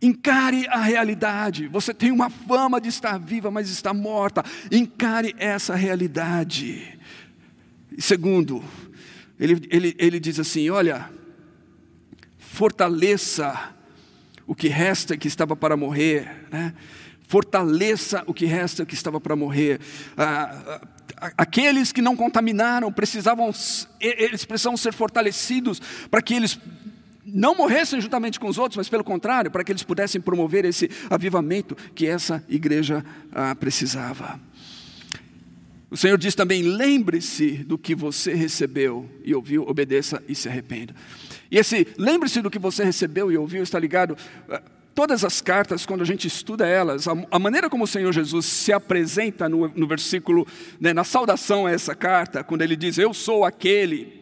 Encare 0.00 0.66
a 0.68 0.80
realidade. 0.80 1.66
Você 1.68 1.92
tem 1.92 2.12
uma 2.12 2.30
fama 2.30 2.80
de 2.80 2.88
estar 2.88 3.18
viva, 3.18 3.50
mas 3.50 3.68
está 3.68 3.92
morta. 3.92 4.44
Encare 4.70 5.34
essa 5.38 5.74
realidade. 5.74 6.98
E 7.96 8.00
segundo, 8.00 8.62
ele, 9.40 9.66
ele, 9.70 9.96
ele 9.98 10.20
diz 10.20 10.38
assim: 10.38 10.70
olha, 10.70 11.10
fortaleça 12.38 13.74
o 14.46 14.54
que 14.54 14.68
resta 14.68 15.16
que 15.16 15.28
estava 15.28 15.56
para 15.56 15.76
morrer, 15.76 16.46
né? 16.50 16.74
fortaleça 17.28 18.24
o 18.26 18.32
que 18.32 18.46
resta 18.46 18.86
que 18.86 18.94
estava 18.94 19.20
para 19.20 19.36
morrer. 19.36 19.80
Ah, 20.16 20.80
ah, 21.20 21.32
aqueles 21.36 21.92
que 21.92 22.00
não 22.00 22.16
contaminaram 22.16 22.90
precisavam, 22.90 23.52
eles 24.00 24.44
precisavam 24.46 24.76
ser 24.76 24.94
fortalecidos 24.94 25.80
para 26.10 26.22
que 26.22 26.34
eles 26.34 26.58
não 27.32 27.54
morressem 27.54 28.00
juntamente 28.00 28.38
com 28.38 28.48
os 28.48 28.58
outros, 28.58 28.76
mas 28.76 28.88
pelo 28.88 29.04
contrário, 29.04 29.50
para 29.50 29.64
que 29.64 29.72
eles 29.72 29.82
pudessem 29.82 30.20
promover 30.20 30.64
esse 30.64 30.90
avivamento 31.10 31.76
que 31.94 32.06
essa 32.06 32.44
igreja 32.48 33.04
ah, 33.32 33.54
precisava. 33.54 34.40
O 35.90 35.96
Senhor 35.96 36.18
diz 36.18 36.34
também: 36.34 36.62
lembre-se 36.62 37.64
do 37.64 37.78
que 37.78 37.94
você 37.94 38.34
recebeu 38.34 39.08
e 39.24 39.34
ouviu, 39.34 39.62
obedeça 39.66 40.22
e 40.28 40.34
se 40.34 40.48
arrependa. 40.48 40.94
E 41.50 41.58
esse, 41.58 41.86
lembre-se 41.96 42.42
do 42.42 42.50
que 42.50 42.58
você 42.58 42.84
recebeu 42.84 43.32
e 43.32 43.38
ouviu, 43.38 43.62
está 43.62 43.78
ligado? 43.78 44.16
Eh, 44.50 44.62
todas 44.94 45.24
as 45.24 45.40
cartas, 45.40 45.86
quando 45.86 46.02
a 46.02 46.04
gente 46.04 46.26
estuda 46.26 46.66
elas, 46.66 47.08
a, 47.08 47.12
a 47.30 47.38
maneira 47.38 47.70
como 47.70 47.84
o 47.84 47.86
Senhor 47.86 48.12
Jesus 48.12 48.44
se 48.44 48.72
apresenta 48.72 49.48
no, 49.48 49.68
no 49.68 49.86
versículo, 49.86 50.46
né, 50.78 50.92
na 50.92 51.04
saudação 51.04 51.66
a 51.66 51.70
essa 51.70 51.94
carta, 51.94 52.44
quando 52.44 52.62
ele 52.62 52.76
diz, 52.76 52.98
Eu 52.98 53.14
sou 53.14 53.44
aquele, 53.44 54.17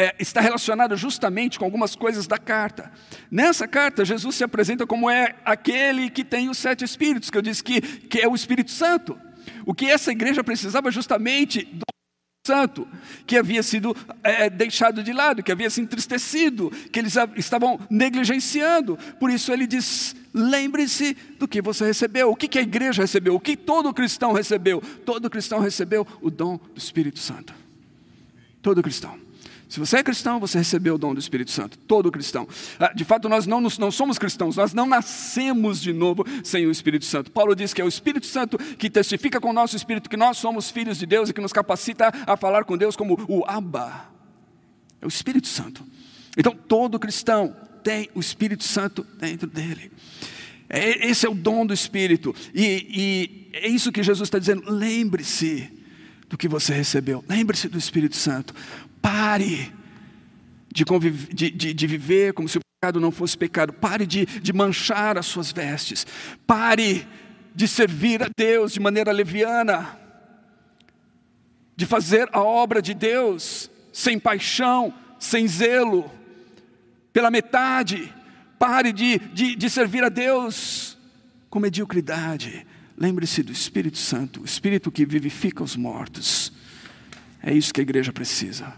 é, 0.00 0.14
está 0.18 0.40
relacionado 0.40 0.96
justamente 0.96 1.58
com 1.58 1.64
algumas 1.66 1.94
coisas 1.94 2.26
da 2.26 2.38
carta. 2.38 2.90
Nessa 3.30 3.68
carta, 3.68 4.02
Jesus 4.02 4.34
se 4.34 4.42
apresenta 4.42 4.86
como 4.86 5.10
é 5.10 5.36
aquele 5.44 6.08
que 6.08 6.24
tem 6.24 6.48
os 6.48 6.56
sete 6.56 6.82
espíritos, 6.82 7.28
que 7.28 7.36
eu 7.36 7.42
disse 7.42 7.62
que, 7.62 7.82
que 7.82 8.18
é 8.18 8.26
o 8.26 8.34
Espírito 8.34 8.70
Santo. 8.70 9.18
O 9.66 9.74
que 9.74 9.84
essa 9.84 10.10
igreja 10.10 10.42
precisava 10.42 10.90
justamente 10.90 11.64
do 11.64 11.84
Santo, 12.46 12.88
que 13.26 13.36
havia 13.36 13.62
sido 13.62 13.94
é, 14.24 14.48
deixado 14.48 15.02
de 15.02 15.12
lado, 15.12 15.42
que 15.42 15.52
havia 15.52 15.68
se 15.68 15.82
entristecido, 15.82 16.70
que 16.90 16.98
eles 16.98 17.14
estavam 17.36 17.78
negligenciando. 17.90 18.98
Por 19.18 19.30
isso 19.30 19.52
ele 19.52 19.66
diz: 19.66 20.16
lembre-se 20.32 21.14
do 21.38 21.46
que 21.46 21.60
você 21.60 21.84
recebeu. 21.84 22.30
O 22.30 22.36
que, 22.36 22.48
que 22.48 22.58
a 22.58 22.62
igreja 22.62 23.02
recebeu? 23.02 23.34
O 23.34 23.40
que 23.40 23.54
todo 23.54 23.92
cristão 23.92 24.32
recebeu? 24.32 24.82
Todo 25.04 25.28
cristão 25.28 25.60
recebeu 25.60 26.06
o 26.22 26.30
dom 26.30 26.56
do 26.56 26.78
Espírito 26.78 27.18
Santo. 27.18 27.52
Todo 28.62 28.82
cristão. 28.82 29.29
Se 29.70 29.78
você 29.78 29.98
é 29.98 30.02
cristão, 30.02 30.40
você 30.40 30.58
recebeu 30.58 30.96
o 30.96 30.98
dom 30.98 31.14
do 31.14 31.20
Espírito 31.20 31.52
Santo. 31.52 31.78
Todo 31.78 32.10
cristão. 32.10 32.48
Ah, 32.76 32.92
de 32.92 33.04
fato, 33.04 33.28
nós 33.28 33.46
não, 33.46 33.60
não 33.60 33.90
somos 33.92 34.18
cristãos, 34.18 34.56
nós 34.56 34.74
não 34.74 34.84
nascemos 34.84 35.80
de 35.80 35.92
novo 35.92 36.26
sem 36.42 36.66
o 36.66 36.72
Espírito 36.72 37.04
Santo. 37.04 37.30
Paulo 37.30 37.54
diz 37.54 37.72
que 37.72 37.80
é 37.80 37.84
o 37.84 37.88
Espírito 37.88 38.26
Santo 38.26 38.58
que 38.58 38.90
testifica 38.90 39.40
com 39.40 39.50
o 39.50 39.52
nosso 39.52 39.76
espírito 39.76 40.10
que 40.10 40.16
nós 40.16 40.38
somos 40.38 40.68
filhos 40.70 40.98
de 40.98 41.06
Deus 41.06 41.28
e 41.28 41.32
que 41.32 41.40
nos 41.40 41.52
capacita 41.52 42.12
a 42.26 42.36
falar 42.36 42.64
com 42.64 42.76
Deus 42.76 42.96
como 42.96 43.14
o 43.28 43.44
Abba. 43.46 44.08
É 45.00 45.06
o 45.06 45.08
Espírito 45.08 45.46
Santo. 45.46 45.86
Então, 46.36 46.52
todo 46.52 46.98
cristão 46.98 47.54
tem 47.84 48.10
o 48.12 48.18
Espírito 48.18 48.64
Santo 48.64 49.06
dentro 49.20 49.46
dele. 49.46 49.92
É, 50.68 51.06
esse 51.06 51.26
é 51.26 51.30
o 51.30 51.34
dom 51.34 51.64
do 51.64 51.72
Espírito. 51.72 52.34
E, 52.52 53.48
e 53.52 53.56
é 53.56 53.68
isso 53.68 53.92
que 53.92 54.02
Jesus 54.02 54.26
está 54.26 54.40
dizendo. 54.40 54.64
Lembre-se 54.68 55.70
do 56.28 56.36
que 56.36 56.48
você 56.48 56.74
recebeu. 56.74 57.24
Lembre-se 57.28 57.68
do 57.68 57.78
Espírito 57.78 58.16
Santo. 58.16 58.52
Pare 59.00 59.72
de, 60.72 60.84
de, 61.32 61.50
de, 61.50 61.74
de, 61.74 61.86
viver 61.86 62.32
como 62.32 62.48
se 62.48 62.58
o 62.58 62.60
pecado 62.60 63.00
não 63.00 63.10
fosse 63.10 63.36
pecado. 63.36 63.72
Pare 63.72 64.06
de, 64.06 64.24
de 64.24 64.52
manchar 64.52 65.18
as 65.18 65.26
suas 65.26 65.50
vestes. 65.52 66.06
Pare 66.46 67.06
de 67.54 67.66
servir 67.66 68.22
a 68.22 68.28
Deus 68.36 68.72
de 68.72 68.80
maneira 68.80 69.12
leviana. 69.12 69.98
De 71.76 71.86
fazer 71.86 72.28
a 72.32 72.40
obra 72.40 72.80
de 72.80 72.94
Deus 72.94 73.70
sem 73.92 74.18
paixão, 74.18 74.94
sem 75.18 75.46
zelo, 75.48 76.10
pela 77.12 77.30
metade. 77.30 78.12
Pare 78.58 78.92
de, 78.92 79.18
de, 79.18 79.56
de 79.56 79.70
servir 79.70 80.04
a 80.04 80.08
Deus 80.08 80.96
com 81.48 81.58
mediocridade. 81.58 82.66
Lembre-se 82.96 83.42
do 83.42 83.50
Espírito 83.50 83.98
Santo, 83.98 84.42
o 84.42 84.44
Espírito 84.44 84.92
que 84.92 85.06
vivifica 85.06 85.64
os 85.64 85.74
mortos. 85.74 86.52
É 87.42 87.52
isso 87.52 87.72
que 87.72 87.80
a 87.80 87.82
igreja 87.82 88.12
precisa. 88.12 88.74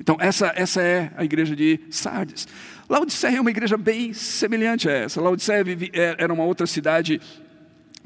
Então, 0.00 0.16
essa, 0.18 0.52
essa 0.56 0.80
é 0.80 1.12
a 1.14 1.24
igreja 1.24 1.54
de 1.54 1.78
Sardes. 1.90 2.48
Laodiceia 2.88 3.36
é 3.36 3.40
uma 3.40 3.50
igreja 3.50 3.76
bem 3.76 4.12
semelhante 4.14 4.88
a 4.88 4.92
essa. 4.92 5.20
Laodiceia 5.20 5.62
é, 5.92 6.16
era 6.18 6.32
uma 6.32 6.44
outra 6.44 6.66
cidade 6.66 7.20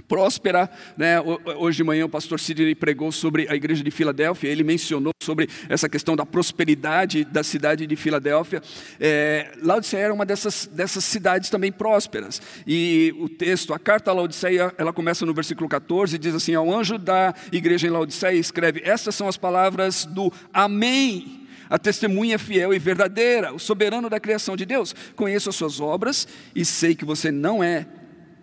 próspera. 0.08 0.68
Né? 0.96 1.20
Hoje 1.56 1.78
de 1.78 1.84
manhã 1.84 2.04
o 2.04 2.08
pastor 2.08 2.38
Sidney 2.38 2.74
pregou 2.74 3.10
sobre 3.12 3.46
a 3.48 3.54
igreja 3.54 3.82
de 3.82 3.90
Filadélfia, 3.90 4.50
ele 4.50 4.64
mencionou 4.64 5.12
sobre 5.22 5.48
essa 5.68 5.88
questão 5.88 6.14
da 6.16 6.26
prosperidade 6.26 7.24
da 7.24 7.42
cidade 7.42 7.86
de 7.86 7.96
Filadélfia. 7.96 8.60
É, 9.00 9.52
Laodiceia 9.62 10.02
era 10.02 10.12
uma 10.12 10.26
dessas, 10.26 10.66
dessas 10.66 11.04
cidades 11.04 11.48
também 11.48 11.72
prósperas. 11.72 12.42
E 12.66 13.14
o 13.18 13.28
texto, 13.28 13.72
a 13.72 13.78
carta 13.78 14.10
a 14.10 14.14
Laodiceia, 14.14 14.74
ela 14.76 14.92
começa 14.92 15.24
no 15.24 15.32
versículo 15.32 15.68
14 15.68 16.16
e 16.16 16.18
diz 16.18 16.34
assim: 16.34 16.54
Ao 16.54 16.70
anjo 16.72 16.98
da 16.98 17.34
igreja 17.52 17.86
em 17.86 17.90
Laodiceia 17.90 18.36
escreve: 18.36 18.82
Estas 18.84 19.14
são 19.14 19.28
as 19.28 19.36
palavras 19.36 20.04
do 20.04 20.32
Amém 20.52 21.43
a 21.74 21.78
testemunha 21.78 22.38
fiel 22.38 22.72
e 22.72 22.78
verdadeira, 22.78 23.52
o 23.52 23.58
soberano 23.58 24.08
da 24.08 24.20
criação 24.20 24.54
de 24.54 24.64
Deus. 24.64 24.94
Conheço 25.16 25.50
as 25.50 25.56
suas 25.56 25.80
obras 25.80 26.28
e 26.54 26.64
sei 26.64 26.94
que 26.94 27.04
você 27.04 27.32
não 27.32 27.64
é 27.64 27.84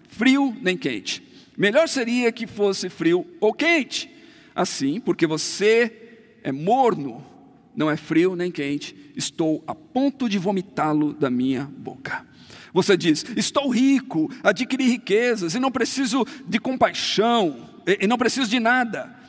frio 0.09 0.53
nem 0.61 0.75
quente. 0.75 1.23
Melhor 1.57 1.87
seria 1.87 2.29
que 2.33 2.45
fosse 2.45 2.89
frio 2.89 3.25
ou 3.39 3.53
quente. 3.53 4.11
Assim, 4.53 4.99
porque 4.99 5.25
você 5.25 6.39
é 6.43 6.51
morno, 6.51 7.25
não 7.73 7.89
é 7.89 7.95
frio 7.95 8.35
nem 8.35 8.51
quente, 8.51 8.93
estou 9.15 9.63
a 9.65 9.73
ponto 9.73 10.27
de 10.27 10.37
vomitá-lo 10.37 11.13
da 11.13 11.29
minha 11.29 11.71
boca. 11.77 12.25
Você 12.73 12.97
diz: 12.97 13.25
Estou 13.37 13.69
rico, 13.69 14.29
adquiri 14.43 14.89
riquezas 14.89 15.55
e 15.55 15.59
não 15.59 15.71
preciso 15.71 16.27
de 16.45 16.59
compaixão, 16.59 17.65
e 17.87 18.05
não 18.07 18.17
preciso 18.17 18.49
de 18.49 18.59
nada. 18.59 19.20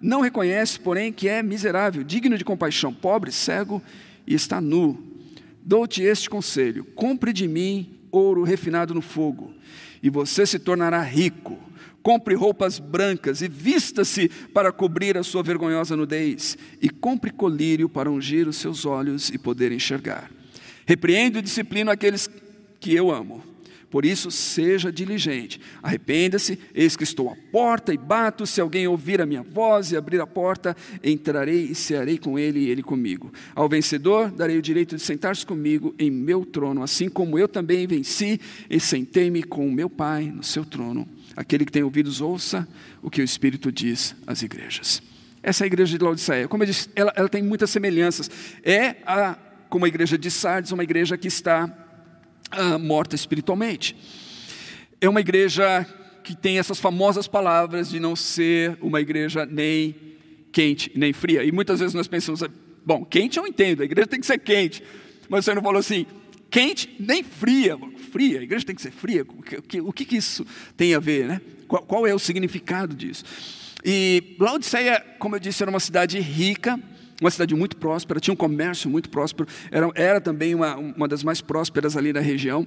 Não 0.00 0.20
reconhece, 0.20 0.78
porém, 0.80 1.12
que 1.12 1.28
é 1.28 1.42
miserável, 1.42 2.02
digno 2.02 2.38
de 2.38 2.44
compaixão, 2.44 2.92
pobre, 2.92 3.30
cego 3.30 3.82
e 4.26 4.34
está 4.34 4.60
nu. 4.60 4.98
Dou-te 5.62 6.02
este 6.02 6.30
conselho: 6.30 6.84
compre 6.84 7.32
de 7.32 7.46
mim 7.46 7.98
ouro 8.10 8.42
refinado 8.42 8.94
no 8.94 9.02
fogo, 9.02 9.52
e 10.02 10.08
você 10.08 10.46
se 10.46 10.58
tornará 10.58 11.02
rico. 11.02 11.58
Compre 12.02 12.34
roupas 12.34 12.78
brancas 12.78 13.42
e 13.42 13.48
vista-se 13.48 14.30
para 14.54 14.72
cobrir 14.72 15.18
a 15.18 15.22
sua 15.22 15.42
vergonhosa 15.42 15.94
nudez, 15.94 16.56
e 16.80 16.88
compre 16.88 17.30
colírio 17.30 17.90
para 17.90 18.10
ungir 18.10 18.48
os 18.48 18.56
seus 18.56 18.86
olhos 18.86 19.28
e 19.28 19.36
poder 19.36 19.70
enxergar. 19.70 20.30
Repreendo 20.86 21.38
e 21.38 21.42
disciplino 21.42 21.90
aqueles 21.90 22.26
que 22.80 22.94
eu 22.94 23.10
amo. 23.10 23.49
Por 23.90 24.04
isso, 24.04 24.30
seja 24.30 24.92
diligente. 24.92 25.60
Arrependa-se, 25.82 26.58
eis 26.72 26.96
que 26.96 27.02
estou 27.02 27.28
à 27.28 27.36
porta 27.50 27.92
e 27.92 27.98
bato. 27.98 28.46
Se 28.46 28.60
alguém 28.60 28.86
ouvir 28.86 29.20
a 29.20 29.26
minha 29.26 29.42
voz 29.42 29.90
e 29.90 29.96
abrir 29.96 30.20
a 30.20 30.26
porta, 30.26 30.76
entrarei 31.02 31.64
e 31.64 31.74
cearei 31.74 32.16
com 32.16 32.38
ele 32.38 32.60
e 32.60 32.70
ele 32.70 32.82
comigo. 32.82 33.32
Ao 33.54 33.68
vencedor, 33.68 34.30
darei 34.30 34.56
o 34.56 34.62
direito 34.62 34.94
de 34.94 35.02
sentar-se 35.02 35.44
comigo 35.44 35.92
em 35.98 36.10
meu 36.10 36.44
trono, 36.44 36.82
assim 36.84 37.08
como 37.08 37.38
eu 37.38 37.48
também 37.48 37.86
venci 37.86 38.40
e 38.68 38.78
sentei-me 38.78 39.42
com 39.42 39.66
o 39.66 39.72
meu 39.72 39.90
Pai 39.90 40.24
no 40.24 40.44
seu 40.44 40.64
trono. 40.64 41.08
Aquele 41.36 41.64
que 41.64 41.72
tem 41.72 41.82
ouvidos, 41.82 42.20
ouça 42.20 42.68
o 43.02 43.10
que 43.10 43.20
o 43.20 43.24
Espírito 43.24 43.72
diz 43.72 44.14
às 44.26 44.42
igrejas. 44.42 45.02
Essa 45.42 45.64
é 45.64 45.66
a 45.66 45.66
igreja 45.66 45.98
de 45.98 46.04
Laodiceia. 46.04 46.46
Como 46.46 46.62
eu 46.62 46.66
disse, 46.66 46.88
ela, 46.94 47.12
ela 47.16 47.28
tem 47.28 47.42
muitas 47.42 47.70
semelhanças. 47.70 48.30
É 48.62 48.96
a, 49.06 49.36
como 49.68 49.84
a 49.84 49.88
igreja 49.88 50.16
de 50.18 50.30
Sardes, 50.30 50.70
uma 50.70 50.84
igreja 50.84 51.16
que 51.16 51.28
está 51.28 51.89
ah, 52.50 52.78
morta 52.78 53.14
espiritualmente. 53.14 53.96
É 55.00 55.08
uma 55.08 55.20
igreja 55.20 55.86
que 56.22 56.36
tem 56.36 56.58
essas 56.58 56.78
famosas 56.78 57.26
palavras 57.26 57.90
de 57.90 57.98
não 57.98 58.14
ser 58.14 58.76
uma 58.80 59.00
igreja 59.00 59.46
nem 59.46 59.94
quente, 60.52 60.90
nem 60.94 61.12
fria. 61.12 61.44
E 61.44 61.52
muitas 61.52 61.80
vezes 61.80 61.94
nós 61.94 62.08
pensamos, 62.08 62.42
bom, 62.84 63.04
quente 63.04 63.38
eu 63.38 63.46
entendo, 63.46 63.82
a 63.82 63.84
igreja 63.84 64.06
tem 64.06 64.20
que 64.20 64.26
ser 64.26 64.38
quente. 64.38 64.82
Mas 65.28 65.44
você 65.44 65.54
não 65.54 65.62
falou 65.62 65.78
assim, 65.78 66.06
quente 66.50 66.94
nem 66.98 67.22
fria. 67.22 67.78
Fria, 68.12 68.40
a 68.40 68.42
igreja 68.42 68.64
tem 68.64 68.74
que 68.74 68.82
ser 68.82 68.90
fria. 68.90 69.22
O 69.22 69.62
que, 69.62 69.80
o 69.80 69.92
que 69.92 70.16
isso 70.16 70.44
tem 70.76 70.94
a 70.94 70.98
ver, 70.98 71.26
né? 71.26 71.40
Qual, 71.68 71.82
qual 71.82 72.06
é 72.06 72.14
o 72.14 72.18
significado 72.18 72.94
disso? 72.94 73.24
E 73.84 74.36
Laodiceia, 74.38 75.00
como 75.18 75.36
eu 75.36 75.40
disse, 75.40 75.62
era 75.62 75.70
uma 75.70 75.80
cidade 75.80 76.18
rica, 76.18 76.78
uma 77.20 77.30
cidade 77.30 77.54
muito 77.54 77.76
próspera, 77.76 78.18
tinha 78.18 78.32
um 78.32 78.36
comércio 78.36 78.88
muito 78.88 79.08
próspero, 79.10 79.48
era, 79.70 79.90
era 79.94 80.20
também 80.20 80.54
uma, 80.54 80.76
uma 80.76 81.06
das 81.06 81.22
mais 81.22 81.40
prósperas 81.40 81.96
ali 81.96 82.12
na 82.12 82.20
região. 82.20 82.66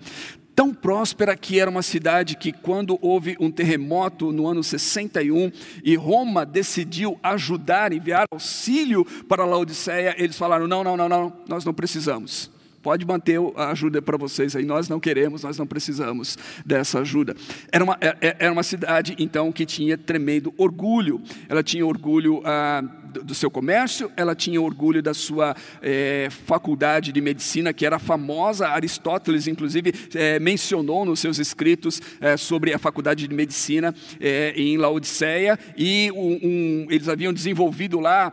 Tão 0.56 0.72
próspera 0.72 1.36
que 1.36 1.60
era 1.60 1.70
uma 1.70 1.82
cidade 1.82 2.38
que, 2.38 2.52
quando 2.52 3.00
houve 3.02 3.36
um 3.40 3.50
terremoto 3.50 4.32
no 4.32 4.48
ano 4.48 4.64
61 4.64 5.52
e 5.84 5.96
Roma 5.96 6.46
decidiu 6.46 7.20
ajudar, 7.24 7.92
enviar 7.92 8.26
auxílio 8.32 9.04
para 9.28 9.46
Laodiceia, 9.46 10.14
eles 10.18 10.38
falaram: 10.38 10.68
não, 10.68 10.84
não, 10.84 10.96
não, 10.96 11.10
não, 11.10 11.34
nós 11.48 11.66
não 11.66 11.74
precisamos. 11.74 12.52
Pode 12.84 13.06
manter 13.06 13.40
a 13.56 13.72
ajuda 13.72 14.02
para 14.02 14.18
vocês 14.18 14.58
aí. 14.58 14.66
Nós 14.66 14.90
não 14.90 15.00
queremos, 15.00 15.42
nós 15.42 15.58
não 15.58 15.66
precisamos 15.66 16.38
dessa 16.66 17.00
ajuda. 17.00 17.34
Era 17.72 17.82
uma, 17.82 17.98
é, 18.02 18.18
é, 18.20 18.36
era 18.40 18.52
uma 18.52 18.62
cidade, 18.62 19.16
então, 19.18 19.54
que 19.54 19.66
tinha 19.66 19.98
tremendo 19.98 20.54
orgulho. 20.58 21.22
Ela 21.48 21.64
tinha 21.64 21.86
orgulho. 21.86 22.42
Ah, 22.44 22.84
do 23.24 23.36
seu 23.36 23.50
comércio, 23.52 24.12
ela 24.16 24.36
tinha 24.36 24.62
orgulho 24.62 25.02
da 25.02 25.14
sua 25.14 25.56
é, 25.82 26.28
faculdade 26.46 27.12
de 27.12 27.22
medicina, 27.22 27.74
que 27.74 27.86
era 27.86 28.00
famosa. 28.00 28.68
Aristóteles, 28.68 29.48
inclusive, 29.48 29.94
é, 30.16 30.40
mencionou 30.40 31.06
nos 31.06 31.20
seus 31.20 31.40
escritos 31.40 32.02
é, 32.20 32.38
sobre 32.38 32.74
a 32.74 32.80
faculdade 32.80 33.28
de 33.28 33.34
medicina 33.34 33.94
em 34.56 34.78
Laodiceia, 34.78 35.58
e 35.78 36.12
um, 36.12 36.40
um, 36.44 36.88
eles 36.90 37.08
haviam 37.08 37.34
desenvolvido 37.34 38.00
lá 38.00 38.32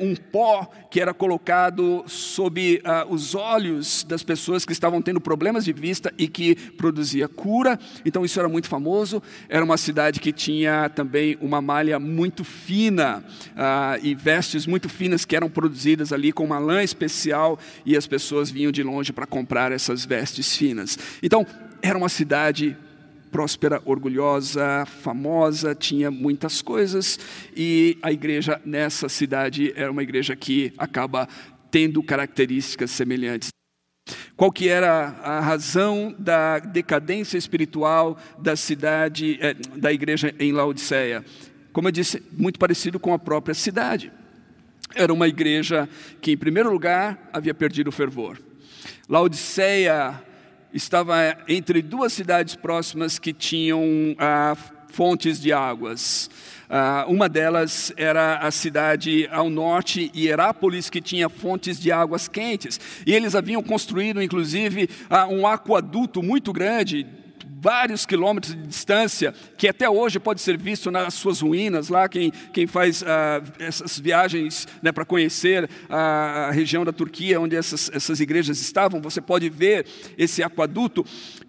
um 0.00 0.14
pó 0.14 0.68
que 0.90 1.00
era 1.00 1.12
colocado 1.12 2.04
sob 2.06 2.80
ah, 2.84 3.06
os 3.08 3.34
olhos 3.34 4.04
das 4.04 4.22
pessoas 4.22 4.64
que 4.64 4.72
estavam 4.72 5.02
tendo 5.02 5.20
problemas 5.20 5.64
de 5.64 5.72
vista 5.72 6.12
e 6.16 6.26
que 6.26 6.54
produzia 6.54 7.28
cura. 7.28 7.78
Então, 8.04 8.24
isso 8.24 8.38
era 8.38 8.48
muito 8.48 8.68
famoso. 8.68 9.22
Era 9.48 9.64
uma 9.64 9.76
cidade 9.76 10.20
que 10.20 10.32
tinha 10.32 10.88
também 10.88 11.36
uma 11.40 11.60
malha 11.60 11.98
muito 11.98 12.44
fina. 12.44 13.22
Ah, 13.56 13.98
e 14.08 14.14
vestes 14.14 14.66
muito 14.66 14.88
finas 14.88 15.24
que 15.24 15.36
eram 15.36 15.50
produzidas 15.50 16.12
ali 16.12 16.32
com 16.32 16.44
uma 16.44 16.58
lã 16.58 16.82
especial 16.82 17.58
e 17.84 17.96
as 17.96 18.06
pessoas 18.06 18.50
vinham 18.50 18.72
de 18.72 18.82
longe 18.82 19.12
para 19.12 19.26
comprar 19.26 19.72
essas 19.72 20.04
vestes 20.04 20.56
finas. 20.56 20.98
Então, 21.22 21.46
era 21.82 21.96
uma 21.96 22.08
cidade 22.08 22.76
próspera, 23.30 23.80
orgulhosa, 23.84 24.86
famosa, 24.86 25.74
tinha 25.74 26.10
muitas 26.10 26.62
coisas 26.62 27.18
e 27.54 27.98
a 28.02 28.10
igreja 28.10 28.60
nessa 28.64 29.08
cidade 29.08 29.72
era 29.76 29.90
uma 29.90 30.02
igreja 30.02 30.34
que 30.34 30.72
acaba 30.78 31.28
tendo 31.70 32.02
características 32.02 32.90
semelhantes. 32.90 33.50
Qual 34.36 34.50
que 34.50 34.68
era 34.68 35.08
a 35.22 35.40
razão 35.40 36.14
da 36.18 36.58
decadência 36.58 37.36
espiritual 37.36 38.16
da 38.38 38.56
cidade, 38.56 39.38
eh, 39.40 39.54
da 39.76 39.92
igreja 39.92 40.34
em 40.38 40.52
Laodiceia? 40.52 41.24
Como 41.72 41.88
eu 41.88 41.92
disse, 41.92 42.22
muito 42.32 42.58
parecido 42.58 42.98
com 42.98 43.12
a 43.12 43.18
própria 43.18 43.54
cidade. 43.54 44.12
Era 44.94 45.12
uma 45.12 45.28
igreja 45.28 45.88
que, 46.20 46.32
em 46.32 46.36
primeiro 46.36 46.70
lugar, 46.70 47.30
havia 47.32 47.54
perdido 47.54 47.88
o 47.88 47.92
fervor. 47.92 48.40
Laodiceia 49.08 50.22
estava 50.72 51.16
entre 51.46 51.82
duas 51.82 52.12
cidades 52.12 52.54
próximas 52.54 53.18
que 53.18 53.32
tinham 53.32 53.82
ah, 54.18 54.56
fontes 54.88 55.40
de 55.40 55.52
águas. 55.52 56.30
Ah, 56.68 57.06
uma 57.08 57.28
delas 57.28 57.92
era 57.96 58.38
a 58.38 58.50
cidade 58.50 59.28
ao 59.30 59.48
norte, 59.48 60.10
Hierápolis, 60.14 60.90
que 60.90 61.00
tinha 61.00 61.28
fontes 61.28 61.80
de 61.80 61.90
águas 61.90 62.28
quentes. 62.28 62.78
E 63.06 63.14
eles 63.14 63.34
haviam 63.34 63.62
construído, 63.62 64.22
inclusive, 64.22 64.88
ah, 65.08 65.26
um 65.26 65.46
aquaduto 65.46 66.22
muito 66.22 66.52
grande, 66.52 67.06
vários 67.60 68.06
quilômetros 68.06 68.54
de 68.54 68.62
distância, 68.66 69.34
que 69.56 69.68
até 69.68 69.88
hoje 69.88 70.20
pode 70.20 70.40
ser 70.40 70.56
visto 70.56 70.90
nas 70.90 71.14
suas 71.14 71.40
ruínas, 71.40 71.88
lá 71.88 72.08
quem, 72.08 72.30
quem 72.52 72.66
faz 72.66 73.02
ah, 73.02 73.42
essas 73.58 73.98
viagens 73.98 74.68
né, 74.80 74.92
para 74.92 75.04
conhecer 75.04 75.68
a, 75.88 76.48
a, 76.48 76.50
região 76.50 76.84
da 76.84 76.92
Turquia, 76.92 77.40
onde 77.40 77.56
essas, 77.56 77.90
essas 77.92 78.20
igrejas 78.20 78.60
estavam, 78.60 79.00
você 79.00 79.20
pode 79.20 79.48
ver 79.48 79.86
esse 80.16 80.42
aquaduto, 80.42 81.04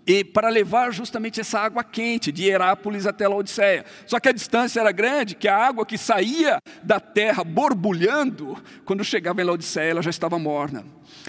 e 0.08 0.24
para 0.24 0.50
levar 0.50 0.92
justamente 0.92 1.40
essa 1.40 1.60
água 1.60 1.84
quente 1.84 2.32
de 2.32 2.46
Herápolis 2.46 3.06
até 3.06 3.28
Laodiceia. 3.28 3.86
Só 4.08 4.20
que 4.20 4.28
a 4.28 4.32
distância 4.32 4.80
era 4.80 4.92
grande, 4.92 5.36
que 5.36 5.48
a 5.48 5.56
água 5.56 5.86
que 5.86 6.00
saía 6.00 6.60
da 6.82 7.00
terra 7.00 7.44
borbulhando, 7.44 8.58
quando 8.86 9.04
chegava 9.04 9.40
em 9.40 9.46
Laodiceia, 9.46 9.92
ela 9.92 10.02
já 10.02 10.10
estava 10.10 10.40
morna. 10.40 10.84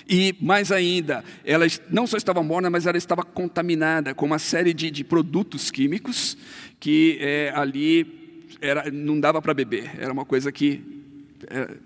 E 0.08 0.34
mais 0.40 0.72
ainda, 0.72 1.24
ela 1.44 1.66
não 1.90 2.06
só 2.06 2.16
estava 2.16 2.42
morna, 2.42 2.70
mas 2.70 2.86
ela 2.86 2.96
estava 2.96 3.22
contaminada 3.22 4.14
com 4.14 4.26
uma 4.26 4.38
série 4.38 4.69
de, 4.72 4.90
de 4.90 5.04
produtos 5.04 5.70
químicos 5.70 6.36
que 6.78 7.18
é, 7.20 7.52
ali 7.54 8.48
era, 8.60 8.90
não 8.90 9.20
dava 9.20 9.40
para 9.40 9.54
beber. 9.54 9.90
Era 9.98 10.12
uma 10.12 10.24
coisa 10.24 10.50
que 10.50 10.82
é, 11.48 11.76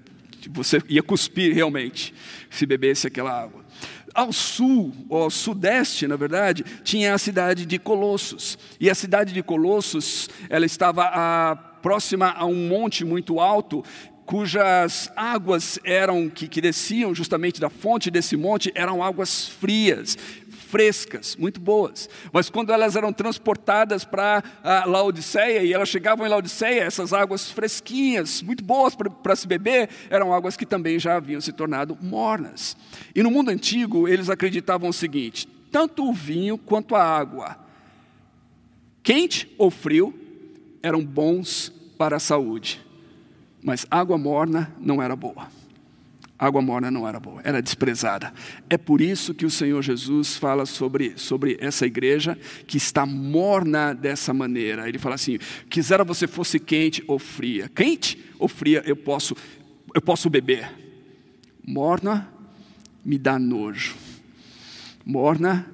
você 0.51 0.83
ia 0.89 1.03
cuspir 1.03 1.55
realmente 1.55 2.15
se 2.51 2.67
bebesse 2.67 3.07
aquela 3.07 3.43
água. 3.43 3.65
Ao 4.15 4.33
sul, 4.33 4.95
ao 5.11 5.29
sudeste, 5.29 6.07
na 6.07 6.15
verdade, 6.15 6.65
tinha 6.85 7.15
a 7.15 7.19
cidade 7.19 7.67
de 7.67 7.79
Colossos. 7.81 8.57
E 8.79 8.89
a 8.89 8.95
cidade 8.95 9.33
de 9.33 9.43
Colossos, 9.43 10.29
ela 10.49 10.65
estava 10.65 11.05
a, 11.13 11.57
próxima 11.57 12.31
a 12.31 12.47
um 12.47 12.69
monte 12.69 13.05
muito 13.05 13.41
alto 13.41 13.85
cujas 14.25 15.13
águas 15.15 15.79
eram 15.85 16.31
que, 16.31 16.49
que 16.49 16.61
desciam 16.61 17.15
justamente 17.15 17.61
da 17.61 17.69
fonte 17.69 18.11
desse 18.11 18.37
monte 18.37 18.73
eram 18.75 19.03
águas 19.03 19.47
frias, 19.47 20.17
frescas, 20.75 21.37
muito 21.37 21.61
boas. 21.61 22.11
Mas 22.33 22.51
quando 22.51 22.73
elas 22.73 22.97
eram 22.97 23.13
transportadas 23.13 24.05
para 24.05 24.43
Laodiceia 24.87 25.63
e 25.63 25.73
elas 25.73 25.89
chegavam 25.89 26.27
em 26.27 26.29
Laodiceia, 26.29 26.83
essas 26.83 27.13
águas 27.13 27.49
fresquinhas, 27.49 28.43
muito 28.43 28.65
boas 28.65 28.93
para 29.23 29.37
se 29.37 29.47
beber, 29.47 29.89
eram 30.11 30.35
águas 30.35 30.57
que 30.57 30.67
também 30.67 30.99
já 30.99 31.15
haviam 31.15 31.41
se 31.41 31.53
tornado 31.53 31.97
mornas. 32.03 32.77
E 33.15 33.23
no 33.23 33.31
mundo 33.31 33.51
antigo, 33.51 34.09
eles 34.09 34.29
acreditavam 34.29 34.89
o 34.89 34.93
seguinte: 34.93 35.47
tanto 35.71 36.09
o 36.09 36.13
vinho 36.13 36.59
quanto 36.59 36.97
a 36.97 37.05
água, 37.05 37.57
quente 39.01 39.55
ou 39.57 39.71
frio, 39.71 40.13
eram 40.83 41.05
bons 41.05 41.73
para 41.97 42.17
a 42.17 42.21
saúde. 42.21 42.85
Mas 43.63 43.87
água 43.89 44.19
morna 44.19 44.75
não 44.81 45.01
era 45.01 45.15
boa. 45.15 45.47
Água 46.45 46.61
morna 46.61 46.91
não 46.91 47.09
era 47.09 47.19
boa, 47.19 47.41
era 47.45 47.63
desprezada. 47.63 48.33
É 48.69 48.77
por 48.77 49.01
isso 49.01 49.33
que 49.35 49.47
o 49.47 49.51
Senhor 49.51 49.83
Jesus 49.83 50.37
fala 50.37 50.67
sobre, 50.67 51.15
sobre 51.17 51.57
essa 51.61 51.87
igreja 51.87 52.39
que 52.67 52.77
está 52.77 53.07
morna 53.07 53.95
dessa 53.95 54.35
maneira. 54.35 54.89
Ele 54.89 54.99
fala 54.99 55.15
assim: 55.15 55.39
quisera 55.71 56.05
você 56.05 56.27
fosse 56.27 56.59
quente 56.61 57.03
ou 57.07 57.19
fria. 57.19 57.69
Quente 57.69 58.23
ou 58.39 58.49
fria 58.49 58.83
eu 58.87 58.97
posso, 58.97 59.35
eu 59.95 60.03
posso 60.03 60.29
beber. 60.29 60.71
Morna 61.67 62.29
me 63.05 63.19
dá 63.19 63.39
nojo. 63.39 63.95
Morna, 65.05 65.67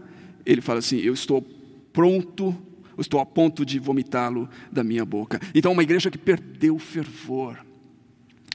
ele 0.47 0.61
fala 0.61 0.79
assim: 0.79 0.99
eu 0.99 1.15
estou 1.15 1.43
pronto 1.93 2.57
estou 3.01 3.19
a 3.21 3.27
ponto 3.27 3.65
de 3.65 3.79
vomitá-lo 3.79 4.49
da 4.71 4.85
minha 4.85 5.05
boca. 5.05 5.41
Então, 5.55 5.73
uma 5.73 5.83
igreja 5.83 6.11
que 6.11 6.19
perdeu 6.19 6.77
o 6.77 6.79
fervor, 6.79 7.59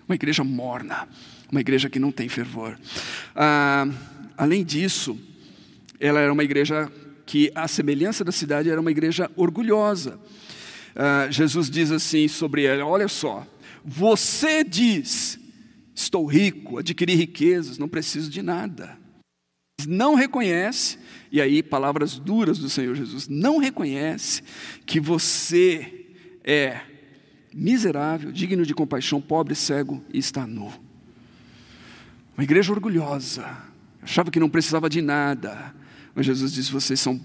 uma 0.08 0.16
igreja 0.16 0.44
morna, 0.44 1.08
uma 1.52 1.62
igreja 1.62 1.90
que 1.90 2.00
não 2.00 2.12
tem 2.12 2.28
fervor. 2.30 2.78
Ah, 3.36 3.88
além 4.38 4.64
disso, 4.64 5.20
ela 6.00 6.20
era 6.20 6.32
uma 6.32 6.44
igreja 6.44 6.92
que, 7.26 7.52
à 7.56 7.68
semelhança 7.68 8.24
da 8.24 8.32
cidade, 8.32 8.70
era 8.70 8.80
uma 8.80 8.92
igreja 8.92 9.30
orgulhosa. 9.36 10.20
Ah, 10.96 11.28
Jesus 11.30 11.70
diz 11.70 11.92
assim 11.92 12.28
sobre 12.28 12.64
ela: 12.64 12.86
Olha 12.86 13.08
só, 13.08 13.46
você 13.84 14.64
diz, 14.64 15.40
estou 15.94 16.26
rico, 16.26 16.80
adquiri 16.80 17.16
riquezas, 17.16 17.78
não 17.78 17.88
preciso 17.88 18.30
de 18.30 18.42
nada. 18.42 18.98
não 19.88 20.16
reconhece, 20.16 20.98
e 21.32 21.40
aí 21.40 21.62
palavras 21.62 22.18
duras 22.18 22.58
do 22.58 22.70
Senhor 22.70 22.96
Jesus, 22.96 23.28
não 23.28 23.58
reconhece 23.58 24.42
que 24.86 25.00
você 25.00 26.08
é 26.44 26.82
miserável, 27.54 28.32
digno 28.32 28.66
de 28.66 28.74
compaixão, 28.74 29.22
pobre, 29.22 29.54
cego 29.54 30.04
e 30.12 30.18
está 30.18 30.48
nu. 30.48 30.85
Uma 32.38 32.44
igreja 32.44 32.72
orgulhosa, 32.72 33.46
achava 34.02 34.30
que 34.30 34.40
não 34.40 34.50
precisava 34.50 34.90
de 34.90 35.02
nada, 35.02 35.74
mas 36.14 36.26
Jesus 36.26 36.54
disse: 36.54 36.72
vocês 36.72 37.00
são 37.00 37.20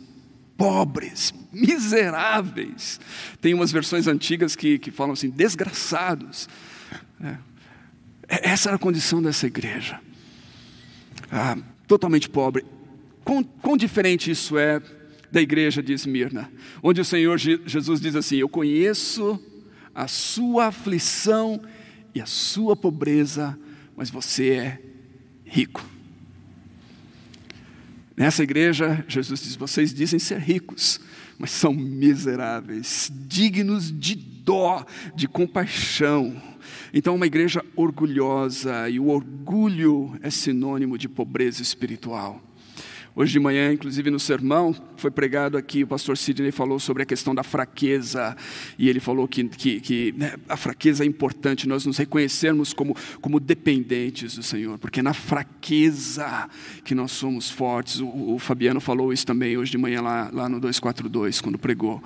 pobres, 0.57 1.33
miseráveis. 1.53 3.01
Tem 3.41 3.55
umas 3.55 3.73
versões 3.73 4.07
antigas 4.07 4.55
que, 4.55 4.79
que 4.79 4.91
falam 4.91 5.15
assim, 5.15 5.31
desgraçados. 5.31 6.49
É. 7.21 7.37
Essa 8.29 8.69
era 8.69 8.77
a 8.77 8.79
condição 8.79 9.23
dessa 9.23 9.47
igreja. 9.47 10.01
Ah, 11.33 11.57
totalmente 11.89 12.29
pobre. 12.29 12.65
Quão, 13.25 13.43
quão 13.43 13.77
diferente 13.77 14.31
isso 14.31 14.59
é 14.59 14.81
da 15.33 15.41
igreja 15.41 15.83
de 15.83 15.93
Esmirna, 15.93 16.51
onde 16.83 17.01
o 17.01 17.05
Senhor 17.05 17.39
Jesus 17.39 18.01
diz 18.01 18.15
assim: 18.15 18.37
Eu 18.37 18.49
conheço 18.49 19.43
a 19.95 20.07
sua 20.07 20.67
aflição 20.67 21.61
e 22.15 22.21
a 22.21 22.27
sua 22.27 22.77
pobreza, 22.77 23.59
mas 23.97 24.11
você 24.11 24.51
é 24.51 24.90
rico. 25.51 25.85
Nessa 28.17 28.43
igreja, 28.43 29.05
Jesus 29.09 29.43
diz: 29.43 29.57
vocês 29.57 29.93
dizem 29.93 30.19
ser 30.19 30.39
ricos, 30.39 31.01
mas 31.39 31.51
são 31.51 31.75
miseráveis, 31.75 33.11
dignos 33.27 33.93
de 33.93 34.15
dó, 34.15 34.87
de 35.15 35.27
compaixão. 35.27 36.41
Então, 36.95 37.15
uma 37.17 37.27
igreja 37.27 37.65
orgulhosa, 37.75 38.89
e 38.89 39.01
o 39.01 39.09
orgulho 39.09 40.17
é 40.23 40.31
sinônimo 40.31 40.97
de 40.97 41.09
pobreza 41.09 41.63
espiritual. 41.63 42.41
Hoje 43.15 43.33
de 43.33 43.41
manhã, 43.41 43.73
inclusive 43.73 44.09
no 44.09 44.21
sermão, 44.21 44.75
foi 44.97 45.11
pregado 45.11 45.59
aqui, 45.59 45.83
o 45.83 45.87
pastor 45.87 46.17
Sidney 46.17 46.53
falou 46.53 46.79
sobre 46.79 47.03
a 47.03 47.07
questão 47.07 47.35
da 47.35 47.43
fraqueza, 47.43 48.37
e 48.79 48.89
ele 48.89 49.01
falou 49.01 49.27
que, 49.27 49.45
que, 49.45 49.81
que 49.81 50.15
né, 50.17 50.35
a 50.49 50.57
fraqueza 50.57 51.03
é 51.03 51.07
importante, 51.07 51.69
nós 51.69 51.85
nos 51.85 51.99
reconhecermos 51.99 52.73
como, 52.73 52.97
como 53.21 53.41
dependentes 53.41 54.37
do 54.37 54.43
Senhor, 54.45 54.79
porque 54.79 55.01
é 55.01 55.03
na 55.03 55.13
fraqueza 55.13 56.49
que 56.85 56.95
nós 56.95 57.11
somos 57.11 57.51
fortes. 57.51 58.01
O, 58.01 58.35
o, 58.35 58.39
Fabiano 58.39 58.81
falou 58.81 59.13
isso 59.13 59.27
também 59.27 59.57
hoje 59.57 59.73
de 59.73 59.79
manhã 59.79 60.01
lá, 60.01 60.31
lá 60.33 60.49
no 60.49 60.61
242, 60.61 61.41
quando 61.41 61.59
pregou. 61.59 62.03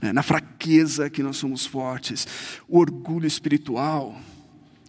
É 0.00 0.12
na 0.12 0.22
fraqueza 0.22 1.10
que 1.10 1.22
nós 1.22 1.36
somos 1.36 1.66
fortes. 1.66 2.26
O 2.66 2.78
orgulho 2.78 3.26
espiritual 3.26 4.18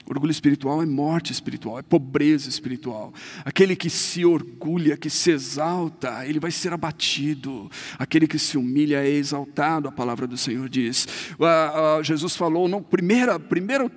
Orgulho 0.10 0.32
espiritual 0.32 0.82
é 0.82 0.86
morte 0.86 1.32
espiritual, 1.34 1.80
é 1.80 1.82
pobreza 1.82 2.48
espiritual. 2.48 3.14
Aquele 3.44 3.76
que 3.76 3.90
se 3.90 4.24
orgulha, 4.26 4.96
que 4.96 5.10
se 5.10 5.32
exalta, 5.32 6.26
ele 6.26 6.40
vai 6.40 6.52
ser 6.52 6.72
abatido. 6.72 7.70
Aquele 8.00 8.28
que 8.28 8.40
se 8.40 8.58
humilha 8.58 9.04
é 9.04 9.10
exaltado, 9.10 9.88
a 9.88 9.92
palavra 9.92 10.26
do 10.26 10.38
Senhor 10.38 10.70
diz. 10.70 11.08
Uh, 11.38 12.00
uh, 12.00 12.04
Jesus 12.04 12.36
falou, 12.36 12.68
não, 12.68 12.82
primeira, 12.82 13.38
primeira 13.38 13.92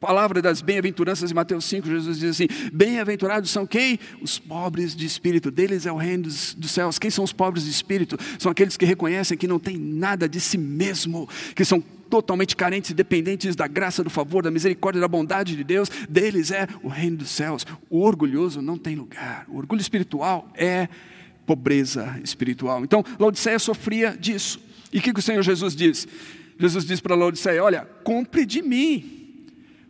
palavra 0.00 0.40
das 0.40 0.60
bem-aventuranças 0.62 1.30
em 1.30 1.34
Mateus 1.34 1.64
5, 1.64 1.88
Jesus 1.88 2.18
diz 2.18 2.30
assim: 2.30 2.46
Bem-aventurados 2.72 3.50
são 3.50 3.66
quem? 3.66 3.98
Os 4.22 4.38
pobres 4.38 4.94
de 4.94 5.04
espírito, 5.04 5.50
deles 5.50 5.86
é 5.86 5.92
o 5.92 5.96
reino 5.96 6.24
dos, 6.24 6.54
dos, 6.54 6.70
céus. 6.70 6.98
Quem 6.98 7.10
são 7.10 7.24
os 7.24 7.32
pobres 7.32 7.64
de 7.64 7.70
espírito? 7.70 8.16
São 8.38 8.50
aqueles 8.50 8.76
que 8.76 8.84
reconhecem 8.84 9.36
que 9.36 9.46
não 9.46 9.58
tem 9.58 9.76
nada 9.76 10.28
de 10.28 10.40
si 10.40 10.56
mesmo, 10.56 11.28
que 11.54 11.64
são 11.64 11.82
totalmente 12.08 12.56
carentes 12.56 12.90
e 12.90 12.94
dependentes 12.94 13.54
da 13.54 13.66
graça, 13.66 14.02
do 14.02 14.10
favor, 14.10 14.42
da 14.42 14.50
misericórdia, 14.50 15.00
da 15.00 15.08
bondade 15.08 15.54
de 15.54 15.62
Deus, 15.62 15.90
deles 16.08 16.50
é 16.50 16.66
o 16.82 16.88
reino 16.88 17.18
dos 17.18 17.28
céus. 17.28 17.66
O 17.90 18.00
orgulhoso 18.00 18.62
não 18.62 18.78
tem 18.78 18.96
lugar. 18.96 19.44
O 19.48 19.58
orgulho 19.58 19.80
espiritual 19.80 20.50
é 20.54 20.88
pobreza 21.46 22.18
espiritual. 22.24 22.82
Então, 22.82 23.04
Laodiceia 23.18 23.58
sofria 23.58 24.16
disso. 24.18 24.60
E 24.92 24.98
o 24.98 25.02
que, 25.02 25.12
que 25.12 25.20
o 25.20 25.22
Senhor 25.22 25.42
Jesus 25.42 25.76
diz? 25.76 26.08
Jesus 26.58 26.84
diz 26.84 27.00
para 27.00 27.14
Laodiceia: 27.14 27.62
Olha, 27.62 27.86
compre 28.02 28.44
de 28.44 28.62
mim. 28.62 29.17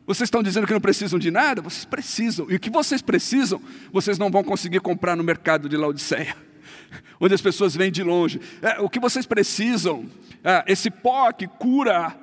Vocês 0.09 0.29
estão 0.29 0.43
dizendo 0.43 0.67
que 0.67 0.73
não 0.73 0.81
precisam 0.81 1.19
de 1.19 1.31
nada? 1.31 1.61
Vocês 1.61 1.85
precisam. 1.85 2.47
E 2.49 2.55
o 2.55 2.59
que 2.59 2.71
vocês 2.71 3.03
precisam, 3.03 3.61
vocês 3.93 4.17
não 4.17 4.31
vão 4.31 4.43
conseguir 4.43 4.81
comprar 4.81 5.15
no 5.15 5.23
mercado 5.23 5.69
de 5.69 5.77
Laodiceia, 5.77 6.35
onde 7.21 7.35
as 7.35 7.43
pessoas 7.43 7.77
vêm 7.77 7.93
de 7.93 8.03
longe. 8.03 8.41
É, 8.63 8.81
o 8.81 8.89
que 8.89 8.99
vocês 8.99 9.27
precisam 9.27 10.07
ah, 10.43 10.65
esse 10.67 10.91
pó 10.91 11.31
que 11.31 11.47
cura 11.47 12.17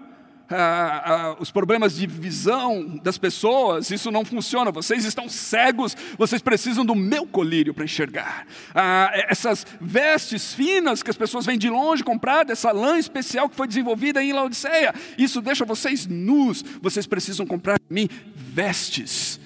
ah, 0.49 1.03
ah, 1.05 1.35
os 1.39 1.49
problemas 1.49 1.95
de 1.95 2.05
visão 2.05 2.99
das 3.03 3.17
pessoas, 3.17 3.89
isso 3.89 4.11
não 4.11 4.23
funciona. 4.23 4.71
Vocês 4.71 5.03
estão 5.05 5.27
cegos, 5.27 5.95
vocês 6.17 6.41
precisam 6.41 6.85
do 6.85 6.95
meu 6.95 7.25
colírio 7.25 7.73
para 7.73 7.85
enxergar. 7.85 8.45
Ah, 8.73 9.11
essas 9.27 9.65
vestes 9.81 10.53
finas 10.53 11.01
que 11.01 11.09
as 11.09 11.17
pessoas 11.17 11.45
vêm 11.45 11.57
de 11.57 11.69
longe 11.69 12.03
comprar, 12.03 12.43
dessa 12.43 12.71
lã 12.71 12.97
especial 12.99 13.49
que 13.49 13.55
foi 13.55 13.67
desenvolvida 13.67 14.23
em 14.23 14.33
Laodiceia, 14.33 14.93
isso 15.17 15.41
deixa 15.41 15.65
vocês 15.65 16.05
nus. 16.05 16.63
Vocês 16.81 17.07
precisam 17.07 17.45
comprar 17.45 17.79
de 17.79 17.93
mim 17.93 18.07
vestes 18.35 19.39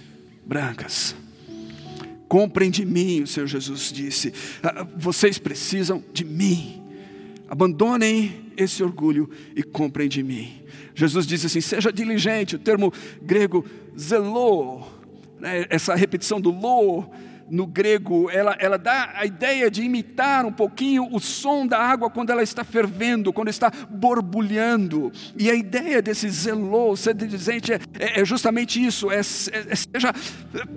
brancas. 0.45 1.15
Comprem 2.27 2.69
de 2.69 2.85
mim, 2.85 3.23
o 3.23 3.27
Senhor 3.27 3.47
Jesus 3.47 3.91
disse. 3.91 4.33
Ah, 4.61 4.85
vocês 4.97 5.37
precisam 5.37 6.03
de 6.13 6.25
mim. 6.25 6.88
Abandonem 7.49 8.51
esse 8.55 8.83
orgulho 8.83 9.29
e 9.55 9.63
comprem 9.63 10.07
de 10.07 10.21
mim. 10.21 10.61
Jesus 10.93 11.25
disse 11.25 11.47
assim: 11.47 11.61
seja 11.61 11.91
diligente, 11.91 12.55
o 12.55 12.59
termo 12.59 12.93
grego 13.21 13.65
zelô, 13.97 14.83
né, 15.39 15.65
essa 15.69 15.95
repetição 15.95 16.39
do 16.39 16.51
lo 16.51 17.09
no 17.49 17.65
grego, 17.65 18.29
ela, 18.29 18.55
ela 18.59 18.77
dá 18.77 19.11
a 19.15 19.25
ideia 19.25 19.69
de 19.69 19.83
imitar 19.83 20.45
um 20.45 20.51
pouquinho 20.51 21.07
o 21.11 21.19
som 21.19 21.65
da 21.65 21.79
água 21.79 22.09
quando 22.09 22.29
ela 22.29 22.43
está 22.43 22.63
fervendo, 22.63 23.33
quando 23.33 23.49
está 23.49 23.71
borbulhando. 23.89 25.11
E 25.37 25.49
a 25.49 25.55
ideia 25.55 26.01
desse 26.01 26.29
zelô, 26.29 26.95
ser 26.95 27.13
dizente, 27.15 27.73
é, 27.73 27.79
é, 27.99 28.21
é 28.21 28.25
justamente 28.25 28.83
isso: 28.83 29.11
é, 29.11 29.19
é, 29.19 29.23
seja, 29.23 30.13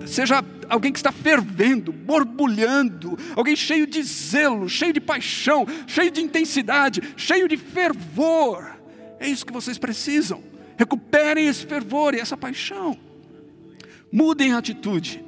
seja 0.05 0.45
alguém 0.67 0.91
que 0.91 0.99
está 0.99 1.11
fervendo, 1.11 1.91
borbulhando, 1.91 3.17
alguém 3.35 3.55
cheio 3.55 3.85
de 3.87 4.01
zelo, 4.03 4.67
cheio 4.67 4.93
de 4.93 5.01
paixão, 5.01 5.65
cheio 5.87 6.11
de 6.11 6.21
intensidade, 6.21 7.01
cheio 7.15 7.47
de 7.47 7.57
fervor. 7.57 8.77
É 9.19 9.27
isso 9.27 9.45
que 9.45 9.53
vocês 9.53 9.77
precisam. 9.77 10.43
Recuperem 10.77 11.47
esse 11.47 11.65
fervor 11.65 12.13
e 12.13 12.19
essa 12.19 12.35
paixão. 12.35 12.97
Mudem 14.11 14.53
a 14.53 14.57
atitude 14.57 15.23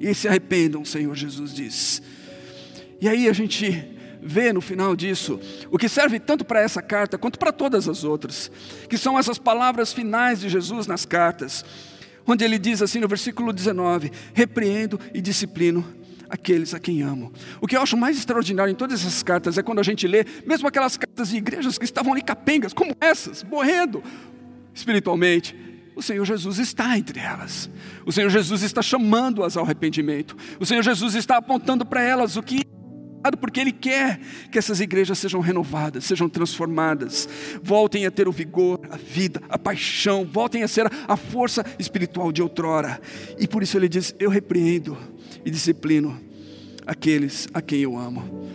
e 0.00 0.14
se 0.14 0.28
arrependam, 0.28 0.84
Senhor 0.84 1.14
Jesus 1.14 1.54
diz. 1.54 2.02
E 3.00 3.08
aí 3.08 3.28
a 3.28 3.32
gente 3.32 3.96
vê 4.20 4.52
no 4.52 4.60
final 4.60 4.96
disso 4.96 5.40
o 5.70 5.78
que 5.78 5.88
serve 5.88 6.18
tanto 6.18 6.44
para 6.44 6.60
essa 6.60 6.82
carta 6.82 7.16
quanto 7.16 7.38
para 7.38 7.52
todas 7.52 7.88
as 7.88 8.04
outras, 8.04 8.50
que 8.88 8.98
são 8.98 9.18
essas 9.18 9.38
palavras 9.38 9.92
finais 9.92 10.40
de 10.40 10.48
Jesus 10.48 10.86
nas 10.86 11.04
cartas, 11.04 11.64
onde 12.26 12.44
ele 12.44 12.58
diz 12.58 12.82
assim 12.82 13.00
no 13.00 13.08
versículo 13.08 13.52
19: 13.52 14.10
repreendo 14.34 14.98
e 15.14 15.20
disciplino 15.20 15.84
aqueles 16.28 16.74
a 16.74 16.78
quem 16.78 17.02
amo. 17.02 17.32
O 17.60 17.66
que 17.66 17.76
eu 17.76 17.80
acho 17.80 17.96
mais 17.96 18.18
extraordinário 18.18 18.70
em 18.70 18.74
todas 18.74 19.00
essas 19.00 19.22
cartas 19.22 19.56
é 19.56 19.62
quando 19.62 19.78
a 19.78 19.82
gente 19.82 20.06
lê, 20.06 20.24
mesmo 20.46 20.68
aquelas 20.68 20.96
cartas 20.96 21.30
de 21.30 21.36
igrejas 21.36 21.78
que 21.78 21.84
estavam 21.84 22.12
ali 22.12 22.22
capengas, 22.22 22.72
como 22.72 22.94
essas, 23.00 23.42
morrendo 23.44 24.02
espiritualmente, 24.74 25.56
o 25.98 26.02
Senhor 26.02 26.24
Jesus 26.24 26.60
está 26.60 26.96
entre 26.96 27.18
elas. 27.18 27.68
O 28.06 28.12
Senhor 28.12 28.30
Jesus 28.30 28.62
está 28.62 28.80
chamando-as 28.80 29.56
ao 29.56 29.64
arrependimento. 29.64 30.36
O 30.60 30.64
Senhor 30.64 30.82
Jesus 30.82 31.16
está 31.16 31.36
apontando 31.36 31.84
para 31.84 32.00
elas 32.00 32.36
o 32.36 32.42
que 32.42 32.62
porque 33.40 33.60
Ele 33.60 33.72
quer 33.72 34.20
que 34.50 34.58
essas 34.58 34.80
igrejas 34.80 35.18
sejam 35.18 35.40
renovadas, 35.40 36.04
sejam 36.04 36.28
transformadas, 36.28 37.28
voltem 37.62 38.06
a 38.06 38.10
ter 38.12 38.28
o 38.28 38.32
vigor, 38.32 38.80
a 38.90 38.96
vida, 38.96 39.42
a 39.48 39.58
paixão, 39.58 40.24
voltem 40.24 40.62
a 40.62 40.68
ser 40.68 40.90
a 41.06 41.16
força 41.16 41.64
espiritual 41.80 42.30
de 42.30 42.40
outrora. 42.40 43.00
E 43.36 43.48
por 43.48 43.62
isso 43.62 43.76
Ele 43.76 43.88
diz: 43.88 44.14
Eu 44.20 44.30
repreendo 44.30 44.96
e 45.44 45.50
disciplino 45.50 46.18
aqueles 46.86 47.48
a 47.52 47.60
quem 47.60 47.80
eu 47.80 47.98
amo. 47.98 48.48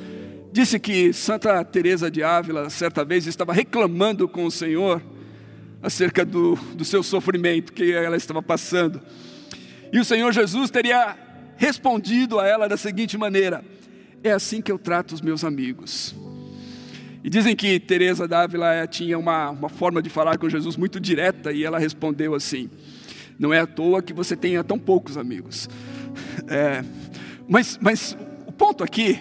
Disse 0.51 0.79
que 0.79 1.11
Santa 1.11 1.63
Teresa 1.65 2.09
de 2.09 2.23
Ávila 2.23 2.69
certa 2.69 3.03
vez 3.03 3.27
estava 3.27 3.51
reclamando 3.51 4.29
com 4.29 4.45
o 4.45 4.51
Senhor 4.51 5.03
acerca 5.83 6.23
do, 6.23 6.55
do 6.73 6.85
seu 6.85 7.03
sofrimento 7.03 7.73
que 7.73 7.91
ela 7.91 8.15
estava 8.15 8.41
passando. 8.41 9.01
E 9.91 9.99
o 9.99 10.05
Senhor 10.05 10.31
Jesus 10.31 10.71
teria 10.71 11.17
respondido 11.57 12.39
a 12.39 12.47
ela 12.47 12.69
da 12.69 12.77
seguinte 12.77 13.17
maneira: 13.17 13.63
É 14.23 14.31
assim 14.31 14.61
que 14.61 14.71
eu 14.71 14.79
trato 14.79 15.13
os 15.13 15.21
meus 15.21 15.43
amigos. 15.43 16.15
E 17.21 17.29
dizem 17.29 17.55
que 17.55 17.79
Teresa 17.79 18.27
d'Ávila 18.27 18.73
eh, 18.73 18.87
tinha 18.87 19.17
uma, 19.17 19.49
uma 19.49 19.69
forma 19.69 20.01
de 20.01 20.09
falar 20.09 20.37
com 20.37 20.49
Jesus 20.49 20.75
muito 20.75 20.99
direta 20.99 21.51
e 21.51 21.63
ela 21.63 21.77
respondeu 21.77 22.33
assim: 22.33 22.69
Não 23.37 23.53
é 23.53 23.59
à 23.59 23.67
toa 23.67 24.01
que 24.01 24.13
você 24.13 24.37
tenha 24.37 24.63
tão 24.63 24.79
poucos 24.79 25.17
amigos. 25.17 25.69
É, 26.47 26.83
mas, 27.47 27.77
mas 27.81 28.17
o 28.47 28.51
ponto 28.51 28.83
aqui 28.83 29.19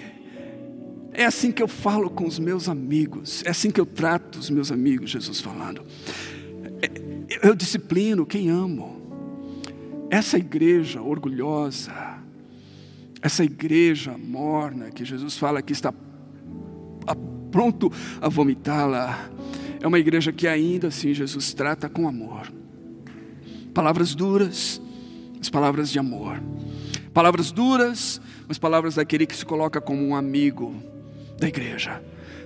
é 1.12 1.24
assim 1.24 1.52
que 1.52 1.62
eu 1.62 1.68
falo 1.68 2.08
com 2.08 2.24
os 2.26 2.38
meus 2.38 2.68
amigos, 2.68 3.42
é 3.44 3.50
assim 3.50 3.70
que 3.70 3.80
eu 3.80 3.86
trato 3.86 4.38
os 4.38 4.48
meus 4.48 4.72
amigos, 4.72 5.10
Jesus 5.10 5.40
falando. 5.40 5.84
Eu 7.40 7.54
disciplino 7.54 8.26
quem 8.26 8.50
amo. 8.50 9.00
Essa 10.10 10.36
igreja 10.36 11.00
orgulhosa, 11.00 11.92
essa 13.22 13.44
igreja 13.44 14.18
morna 14.18 14.90
que 14.90 15.04
Jesus 15.04 15.38
fala 15.38 15.62
que 15.62 15.72
está 15.72 15.94
pronto 17.50 17.92
a 18.20 18.28
vomitá-la, 18.28 19.30
é 19.80 19.86
uma 19.86 19.98
igreja 19.98 20.32
que 20.32 20.48
ainda 20.48 20.88
assim 20.88 21.14
Jesus 21.14 21.54
trata 21.54 21.88
com 21.88 22.08
amor. 22.08 22.52
Palavras 23.72 24.14
duras, 24.14 24.80
mas 25.38 25.48
palavras 25.48 25.90
de 25.90 25.98
amor. 25.98 26.42
Palavras 27.12 27.52
duras, 27.52 28.20
mas 28.48 28.58
palavras 28.58 28.96
daquele 28.96 29.26
que 29.26 29.36
se 29.36 29.44
coloca 29.44 29.80
como 29.80 30.02
um 30.02 30.16
amigo 30.16 30.74
da 31.38 31.48
igreja. 31.48 32.02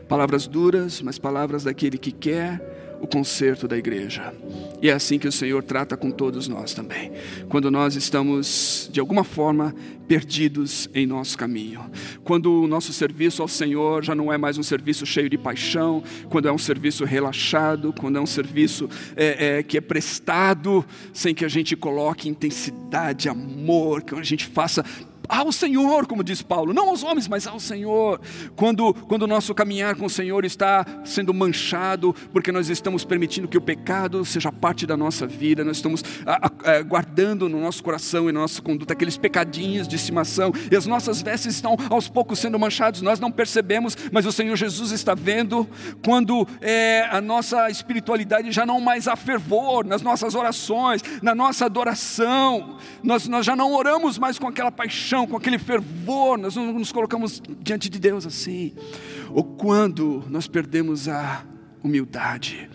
Palavras 0.09 0.47
duras, 0.47 1.01
mas 1.01 1.19
palavras 1.19 1.65
daquele 1.65 1.99
que 1.99 2.13
quer 2.13 2.76
o 3.01 3.07
conserto 3.07 3.67
da 3.69 3.77
igreja. 3.77 4.33
E 4.81 4.91
é 4.91 4.93
assim 4.93 5.19
que 5.19 5.29
o 5.29 5.33
Senhor 5.33 5.63
trata 5.63 5.97
com 5.97 6.11
todos 6.11 6.49
nós 6.49 6.75
também. 6.75 7.13
Quando 7.49 7.71
nós 7.71 7.97
estamos, 7.97 8.89
de 8.93 9.01
alguma 9.01 9.25
forma, 9.25 9.75
perdidos 10.07 10.89
em 10.95 11.07
nosso 11.07 11.37
caminho. 11.37 11.81
Quando 12.25 12.63
o 12.63 12.67
nosso 12.67 12.93
serviço 12.93 13.43
ao 13.43 13.49
Senhor 13.49 14.05
já 14.05 14.15
não 14.15 14.33
é 14.33 14.39
mais 14.39 14.57
um 14.57 14.63
serviço 14.63 15.05
cheio 15.05 15.29
de 15.29 15.37
paixão, 15.37 16.03
quando 16.29 16.49
é 16.49 16.53
um 16.53 16.59
serviço 16.59 17.05
relaxado, 17.05 17.93
quando 17.93 18.17
é 18.17 18.21
um 18.21 18.27
serviço 18.27 18.89
é, 19.17 19.59
é, 19.59 19.63
que 19.63 19.77
é 19.77 19.81
prestado 19.81 20.85
sem 21.13 21.35
que 21.35 21.45
a 21.45 21.49
gente 21.49 21.75
coloque 21.77 22.29
intensidade, 22.29 23.29
amor, 23.29 24.03
que 24.03 24.15
a 24.15 24.23
gente 24.23 24.47
faça 24.47 24.85
ao 25.29 25.51
Senhor, 25.53 26.07
como 26.07 26.23
diz 26.23 26.43
Paulo, 26.43 26.73
não 26.73 26.89
aos 26.89 27.03
homens, 27.03 27.29
mas 27.29 27.47
ao 27.47 27.61
Senhor. 27.61 28.21
Quando, 28.55 28.93
quando 28.93 29.23
o 29.23 29.27
nosso 29.27 29.55
caminhar 29.55 29.97
com 29.97 30.07
o 30.07 30.11
Senhor 30.11 30.45
está 30.45 30.85
sendo 31.05 31.33
manchado, 31.33 32.15
porque 32.33 32.53
nós 32.53 32.69
estamos 32.69 33.05
permitindo 33.05 33.49
que 33.49 33.59
o 33.59 33.61
pecado 33.61 34.25
seja 34.25 34.53
parte 34.53 34.87
da 34.87 34.97
nossa 34.97 35.27
vida, 35.27 35.65
nós 35.65 35.77
estamos 35.77 36.03
a, 36.25 36.47
a, 36.47 36.83
guardando 36.83 37.49
no 37.49 37.61
nosso 37.61 37.83
coração 37.83 38.29
e 38.29 38.33
na 38.33 38.41
nossa 38.41 38.61
conduta 38.61 38.93
aqueles 38.93 39.17
pecadinhos 39.17 39.89
de 39.89 39.97
estimação, 39.97 40.53
e 40.71 40.77
as 40.77 40.87
nossas 40.87 41.23
vestes 41.23 41.55
estão 41.55 41.77
aos 41.91 42.09
poucos 42.09 42.39
sendo 42.39 42.59
manchados, 42.59 43.03
nós 43.03 43.21
não 43.21 43.31
percebemos, 43.31 43.97
mas 44.13 44.27
o 44.27 44.33
Senhor 44.33 44.57
Jesus 44.57 44.93
está 44.93 45.15
vendo, 45.15 45.69
quando 46.05 46.47
é, 46.61 47.09
a 47.11 47.21
nossa 47.21 47.71
espiritualidade 47.71 48.53
já 48.53 48.67
não 48.67 48.81
mais 48.81 49.09
há 49.09 49.17
fervor 49.17 49.85
nas 49.85 50.03
nossas 50.03 50.35
orações, 50.35 51.03
na 51.23 51.35
nossa 51.35 51.67
adoração, 51.67 52.77
nós, 53.03 53.27
nós 53.29 53.45
já 53.47 53.57
não 53.57 53.73
oramos 53.73 54.19
mais 54.19 54.39
com 54.39 54.47
aquela 54.47 54.71
paixão 54.71 55.16
paixão, 55.17 55.27
com 55.27 55.37
aquele 55.37 55.59
fervor, 55.59 56.37
nós 56.37 56.55
não 56.55 56.73
nos 56.73 56.93
colocamos 56.93 57.43
diante 57.61 57.89
de 57.89 57.99
Deus 57.99 58.27
assim. 58.27 58.75
Ou 59.31 59.43
quando 59.43 60.23
nós 60.29 60.47
perdemos 60.47 61.09
a 61.09 61.45
humildade. 61.83 62.69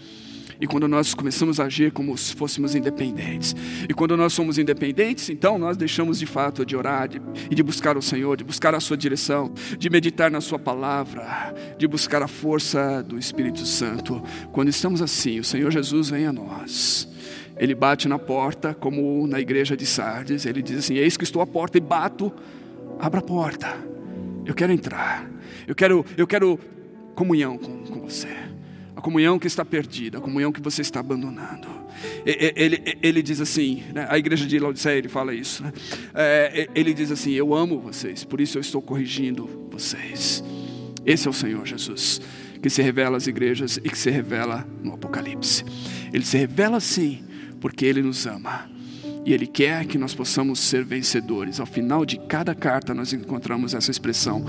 E 0.59 0.67
quando 0.67 0.87
nós 0.87 1.15
começamos 1.15 1.59
a 1.59 1.65
agir 1.65 1.91
como 1.91 2.15
se 2.17 2.35
fôssemos 2.35 2.75
independentes. 2.75 3.55
E 3.89 3.93
quando 3.93 4.15
nós 4.15 4.31
somos 4.31 4.59
independentes, 4.59 5.29
então 5.29 5.57
nós 5.57 5.75
deixamos 5.75 6.19
de 6.19 6.27
fato 6.27 6.63
de 6.63 6.75
orar 6.75 7.07
de, 7.07 7.19
e 7.49 7.55
de 7.55 7.63
buscar 7.63 7.97
o 7.97 8.01
Senhor, 8.01 8.37
de 8.37 8.43
buscar 8.43 8.75
a 8.75 8.79
Sua 8.79 8.95
direção, 8.95 9.51
de 9.77 9.89
meditar 9.89 10.29
na 10.29 10.39
Sua 10.39 10.59
palavra, 10.59 11.53
de 11.77 11.87
buscar 11.87 12.21
a 12.21 12.27
força 12.27 13.01
do 13.01 13.17
Espírito 13.17 13.65
Santo. 13.65 14.21
Quando 14.51 14.69
estamos 14.69 15.01
assim, 15.01 15.39
o 15.39 15.43
Senhor 15.43 15.71
Jesus 15.71 16.09
vem 16.09 16.27
a 16.27 16.33
nós 16.33 17.09
ele 17.61 17.75
bate 17.75 18.07
na 18.07 18.17
porta, 18.17 18.73
como 18.73 19.27
na 19.27 19.39
igreja 19.39 19.77
de 19.77 19.85
Sardes, 19.85 20.47
ele 20.47 20.63
diz 20.63 20.79
assim: 20.79 20.95
Eis 20.95 21.15
que 21.15 21.23
estou 21.23 21.43
à 21.43 21.45
porta 21.45 21.77
e 21.77 21.81
bato, 21.81 22.33
abra 22.99 23.19
a 23.19 23.23
porta. 23.23 23.77
Eu 24.43 24.55
quero 24.55 24.73
entrar, 24.73 25.29
eu 25.67 25.75
quero, 25.75 26.03
eu 26.17 26.25
quero 26.25 26.59
comunhão 27.13 27.59
com, 27.59 27.83
com 27.83 28.01
você, 28.01 28.35
a 28.95 28.99
comunhão 28.99 29.37
que 29.37 29.45
está 29.45 29.63
perdida, 29.63 30.17
a 30.17 30.21
comunhão 30.21 30.51
que 30.51 30.59
você 30.59 30.81
está 30.81 31.01
abandonando. 31.01 31.67
Ele, 32.25 32.51
ele, 32.55 32.97
ele 32.99 33.21
diz 33.21 33.39
assim, 33.39 33.83
né, 33.93 34.07
a 34.09 34.17
igreja 34.17 34.47
de 34.47 34.57
Laodiceia 34.57 34.97
ele 34.97 35.07
fala 35.07 35.31
isso, 35.31 35.61
né, 35.61 35.71
é, 36.15 36.67
ele 36.73 36.95
diz 36.95 37.11
assim: 37.11 37.29
Eu 37.33 37.53
amo 37.53 37.79
vocês, 37.79 38.23
por 38.23 38.41
isso 38.41 38.57
eu 38.57 38.61
estou 38.61 38.81
corrigindo 38.81 39.67
vocês. 39.69 40.43
Esse 41.05 41.27
é 41.27 41.29
o 41.29 41.33
Senhor 41.33 41.63
Jesus, 41.67 42.21
que 42.59 42.71
se 42.71 42.81
revela 42.81 43.17
às 43.17 43.27
igrejas 43.27 43.77
e 43.77 43.87
que 43.87 43.97
se 43.97 44.09
revela 44.09 44.67
no 44.81 44.95
Apocalipse. 44.95 45.63
Ele 46.11 46.25
se 46.25 46.37
revela 46.37 46.77
assim 46.77 47.29
porque 47.61 47.85
Ele 47.85 48.01
nos 48.01 48.25
ama. 48.25 48.69
E 49.23 49.33
Ele 49.33 49.45
quer 49.45 49.85
que 49.85 49.97
nós 49.97 50.15
possamos 50.15 50.59
ser 50.59 50.83
vencedores. 50.83 51.59
Ao 51.59 51.65
final 51.65 52.05
de 52.05 52.17
cada 52.17 52.55
carta, 52.55 52.93
nós 52.93 53.13
encontramos 53.13 53.73
essa 53.73 53.91
expressão: 53.91 54.43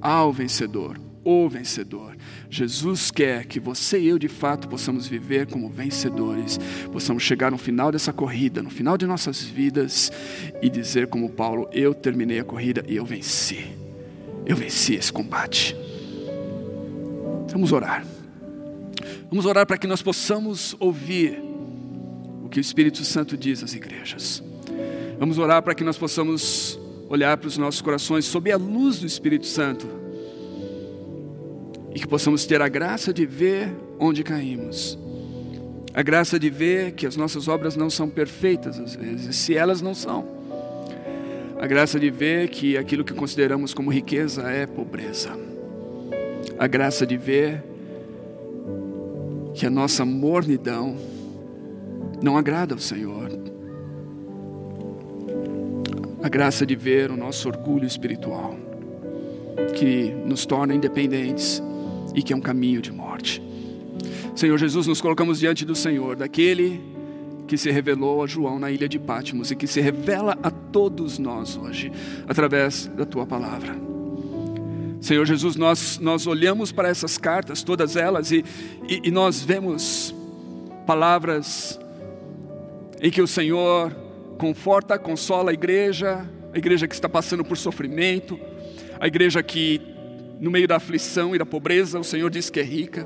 ao 0.00 0.32
vencedor, 0.32 0.98
o 1.24 1.48
vencedor. 1.48 2.16
Jesus 2.48 3.10
quer 3.10 3.44
que 3.46 3.58
você 3.58 3.98
e 3.98 4.08
eu, 4.08 4.18
de 4.18 4.28
fato, 4.28 4.68
possamos 4.68 5.06
viver 5.06 5.46
como 5.46 5.68
vencedores, 5.68 6.58
possamos 6.92 7.22
chegar 7.22 7.50
no 7.50 7.58
final 7.58 7.90
dessa 7.90 8.12
corrida, 8.12 8.62
no 8.62 8.70
final 8.70 8.96
de 8.96 9.06
nossas 9.06 9.42
vidas, 9.42 10.12
e 10.62 10.70
dizer, 10.70 11.08
como 11.08 11.28
Paulo: 11.28 11.68
Eu 11.72 11.92
terminei 11.92 12.38
a 12.38 12.44
corrida 12.44 12.84
e 12.86 12.96
eu 12.96 13.04
venci. 13.04 13.66
Eu 14.46 14.56
venci 14.56 14.94
esse 14.94 15.12
combate. 15.12 15.76
Vamos 17.50 17.72
orar. 17.72 18.04
Vamos 19.28 19.46
orar 19.46 19.66
para 19.66 19.78
que 19.78 19.86
nós 19.86 20.02
possamos 20.02 20.76
ouvir 20.78 21.51
que 22.52 22.60
o 22.60 22.60
Espírito 22.60 23.02
Santo 23.02 23.34
diz 23.34 23.64
às 23.64 23.72
igrejas. 23.72 24.42
Vamos 25.18 25.38
orar 25.38 25.62
para 25.62 25.74
que 25.74 25.82
nós 25.82 25.96
possamos 25.96 26.78
olhar 27.08 27.38
para 27.38 27.48
os 27.48 27.56
nossos 27.56 27.80
corações 27.80 28.26
sob 28.26 28.52
a 28.52 28.58
luz 28.58 28.98
do 28.98 29.06
Espírito 29.06 29.46
Santo. 29.46 29.88
E 31.94 31.98
que 31.98 32.06
possamos 32.06 32.44
ter 32.44 32.60
a 32.60 32.68
graça 32.68 33.12
de 33.12 33.24
ver 33.24 33.72
onde 33.98 34.22
caímos, 34.22 34.98
a 35.94 36.02
graça 36.02 36.38
de 36.38 36.50
ver 36.50 36.92
que 36.92 37.06
as 37.06 37.16
nossas 37.16 37.48
obras 37.48 37.74
não 37.74 37.88
são 37.88 38.08
perfeitas 38.08 38.78
às 38.78 38.94
vezes, 38.94 39.36
se 39.36 39.56
elas 39.56 39.80
não 39.80 39.94
são, 39.94 40.26
a 41.58 41.66
graça 41.66 41.98
de 41.98 42.10
ver 42.10 42.48
que 42.48 42.76
aquilo 42.76 43.04
que 43.04 43.14
consideramos 43.14 43.72
como 43.72 43.90
riqueza 43.90 44.42
é 44.50 44.66
pobreza, 44.66 45.38
a 46.58 46.66
graça 46.66 47.06
de 47.06 47.16
ver 47.16 47.62
que 49.54 49.66
a 49.66 49.70
nossa 49.70 50.04
mornidão 50.04 51.11
não 52.22 52.36
agrada 52.36 52.74
ao 52.74 52.80
Senhor. 52.80 53.30
A 56.22 56.28
graça 56.28 56.64
de 56.64 56.76
ver 56.76 57.10
o 57.10 57.16
nosso 57.16 57.48
orgulho 57.48 57.86
espiritual, 57.86 58.56
que 59.74 60.14
nos 60.24 60.46
torna 60.46 60.74
independentes 60.74 61.62
e 62.14 62.22
que 62.22 62.32
é 62.32 62.36
um 62.36 62.40
caminho 62.40 62.80
de 62.80 62.92
morte. 62.92 63.42
Senhor 64.34 64.56
Jesus, 64.56 64.86
nos 64.86 65.00
colocamos 65.00 65.40
diante 65.40 65.64
do 65.64 65.74
Senhor, 65.74 66.16
daquele 66.16 66.80
que 67.46 67.58
se 67.58 67.70
revelou 67.70 68.22
a 68.22 68.26
João 68.26 68.58
na 68.58 68.70
ilha 68.70 68.88
de 68.88 68.98
Pátimos 68.98 69.50
e 69.50 69.56
que 69.56 69.66
se 69.66 69.80
revela 69.80 70.38
a 70.42 70.50
todos 70.50 71.18
nós 71.18 71.56
hoje, 71.56 71.92
através 72.26 72.86
da 72.86 73.04
tua 73.04 73.26
palavra. 73.26 73.76
Senhor 75.00 75.26
Jesus, 75.26 75.56
nós, 75.56 75.98
nós 75.98 76.26
olhamos 76.26 76.70
para 76.70 76.88
essas 76.88 77.18
cartas, 77.18 77.62
todas 77.62 77.96
elas, 77.96 78.30
e, 78.30 78.44
e, 78.88 79.02
e 79.04 79.10
nós 79.10 79.42
vemos 79.42 80.14
palavras 80.86 81.78
em 83.02 83.10
que 83.10 83.20
o 83.20 83.26
Senhor 83.26 83.92
conforta, 84.38 84.96
consola 84.96 85.50
a 85.50 85.54
igreja, 85.54 86.24
a 86.54 86.56
igreja 86.56 86.86
que 86.86 86.94
está 86.94 87.08
passando 87.08 87.44
por 87.44 87.58
sofrimento, 87.58 88.38
a 89.00 89.08
igreja 89.08 89.42
que, 89.42 89.82
no 90.38 90.52
meio 90.52 90.68
da 90.68 90.76
aflição 90.76 91.34
e 91.34 91.38
da 91.38 91.44
pobreza, 91.44 91.98
o 91.98 92.04
Senhor 92.04 92.30
diz 92.30 92.48
que 92.48 92.60
é 92.60 92.62
rica. 92.62 93.04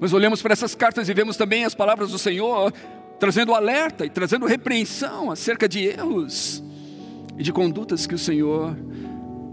Nós 0.00 0.14
olhamos 0.14 0.40
para 0.40 0.54
essas 0.54 0.74
cartas 0.74 1.06
e 1.10 1.12
vemos 1.12 1.36
também 1.36 1.66
as 1.66 1.74
palavras 1.74 2.10
do 2.10 2.18
Senhor 2.18 2.72
trazendo 3.20 3.54
alerta 3.54 4.06
e 4.06 4.10
trazendo 4.10 4.46
repreensão 4.46 5.30
acerca 5.30 5.68
de 5.68 5.84
erros 5.84 6.64
e 7.38 7.42
de 7.42 7.52
condutas 7.52 8.06
que 8.06 8.14
o 8.14 8.18
Senhor 8.18 8.74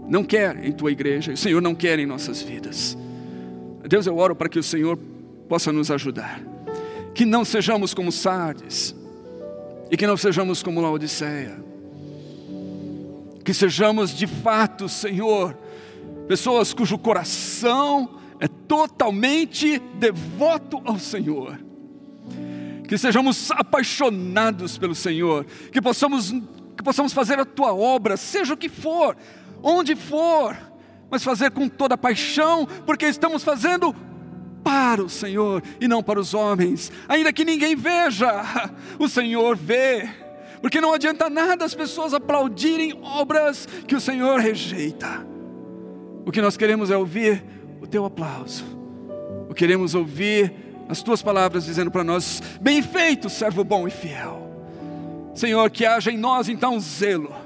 não 0.08 0.24
quer 0.24 0.64
em 0.64 0.72
tua 0.72 0.90
igreja, 0.90 1.30
e 1.30 1.34
o 1.34 1.38
Senhor 1.38 1.60
não 1.60 1.74
quer 1.74 1.98
em 1.98 2.06
nossas 2.06 2.40
vidas. 2.40 2.96
Deus, 3.86 4.06
eu 4.06 4.16
oro 4.16 4.34
para 4.34 4.48
que 4.48 4.58
o 4.58 4.62
Senhor 4.62 4.98
possa 5.46 5.70
nos 5.70 5.90
ajudar 5.90 6.53
que 7.14 7.24
não 7.24 7.44
sejamos 7.44 7.94
como 7.94 8.10
Sardes 8.10 8.94
e 9.90 9.96
que 9.96 10.06
não 10.06 10.16
sejamos 10.16 10.62
como 10.62 10.80
Laodiceia. 10.80 11.62
Que 13.44 13.54
sejamos 13.54 14.10
de 14.10 14.26
fato, 14.26 14.88
Senhor, 14.88 15.56
pessoas 16.26 16.74
cujo 16.74 16.98
coração 16.98 18.18
é 18.40 18.48
totalmente 18.48 19.78
devoto 19.94 20.80
ao 20.84 20.98
Senhor. 20.98 21.60
Que 22.88 22.98
sejamos 22.98 23.50
apaixonados 23.52 24.76
pelo 24.76 24.94
Senhor, 24.94 25.46
que 25.70 25.80
possamos, 25.80 26.30
que 26.76 26.82
possamos 26.82 27.12
fazer 27.12 27.38
a 27.38 27.44
tua 27.44 27.72
obra, 27.72 28.16
seja 28.16 28.54
o 28.54 28.56
que 28.56 28.68
for, 28.68 29.16
onde 29.62 29.94
for, 29.94 30.56
mas 31.10 31.22
fazer 31.22 31.50
com 31.52 31.68
toda 31.68 31.96
paixão, 31.96 32.66
porque 32.84 33.06
estamos 33.06 33.44
fazendo 33.44 33.94
para 34.64 35.02
o 35.02 35.10
Senhor 35.10 35.62
e 35.78 35.86
não 35.86 36.02
para 36.02 36.18
os 36.18 36.32
homens, 36.32 36.90
ainda 37.06 37.32
que 37.32 37.44
ninguém 37.44 37.76
veja, 37.76 38.42
o 38.98 39.06
Senhor 39.06 39.54
vê, 39.54 40.08
porque 40.62 40.80
não 40.80 40.94
adianta 40.94 41.28
nada 41.28 41.64
as 41.64 41.74
pessoas 41.74 42.14
aplaudirem 42.14 42.98
obras 43.02 43.68
que 43.86 43.94
o 43.94 44.00
Senhor 44.00 44.40
rejeita. 44.40 45.26
O 46.24 46.32
que 46.32 46.40
nós 46.40 46.56
queremos 46.56 46.90
é 46.90 46.96
ouvir 46.96 47.44
o 47.82 47.86
teu 47.86 48.06
aplauso, 48.06 48.64
o 49.50 49.54
queremos 49.54 49.94
ouvir 49.94 50.52
as 50.88 51.02
tuas 51.02 51.22
palavras 51.22 51.66
dizendo 51.66 51.90
para 51.90 52.02
nós: 52.02 52.42
bem 52.60 52.82
feito, 52.82 53.28
servo 53.28 53.62
bom 53.62 53.86
e 53.86 53.90
fiel. 53.90 54.42
Senhor, 55.34 55.68
que 55.70 55.84
haja 55.84 56.10
em 56.10 56.16
nós 56.16 56.48
então 56.48 56.80
zelo 56.80 57.43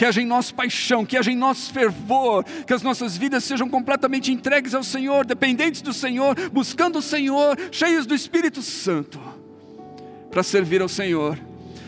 que 0.00 0.06
haja 0.06 0.22
em 0.22 0.24
nós 0.24 0.50
paixão, 0.50 1.04
que 1.04 1.14
haja 1.14 1.30
em 1.30 1.36
nós 1.36 1.68
fervor, 1.68 2.42
que 2.66 2.72
as 2.72 2.80
nossas 2.82 3.18
vidas 3.18 3.44
sejam 3.44 3.68
completamente 3.68 4.32
entregues 4.32 4.74
ao 4.74 4.82
Senhor, 4.82 5.26
dependentes 5.26 5.82
do 5.82 5.92
Senhor, 5.92 6.34
buscando 6.50 7.00
o 7.00 7.02
Senhor, 7.02 7.54
cheios 7.70 8.06
do 8.06 8.14
Espírito 8.14 8.62
Santo, 8.62 9.20
para 10.30 10.42
servir 10.42 10.80
ao 10.80 10.88
Senhor, 10.88 11.38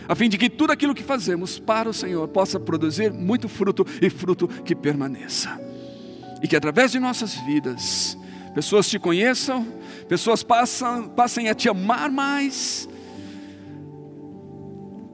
a 0.07 0.15
fim 0.15 0.29
de 0.29 0.37
que 0.37 0.51
tudo 0.51 0.75
aquilo 0.75 0.95
que 0.95 1.03
fazemos 1.03 1.59
para 1.59 1.89
o 1.89 1.95
Senhor 1.95 2.29
possa 2.29 2.61
produzir 2.61 3.11
muito 3.11 3.49
fruto 3.49 3.87
e 4.03 4.11
fruto 4.11 4.47
que 4.47 4.75
permaneça. 4.75 5.59
E 6.43 6.47
que 6.47 6.55
através 6.55 6.93
de 6.93 7.01
nossas 7.01 7.33
vidas, 7.47 8.19
pessoas 8.55 8.91
te 8.91 8.99
conheçam, 8.99 9.67
pessoas 10.07 10.43
passam, 10.43 11.09
passem 11.09 11.49
a 11.49 11.55
te 11.55 11.67
amar 11.67 12.11
mais, 12.11 12.87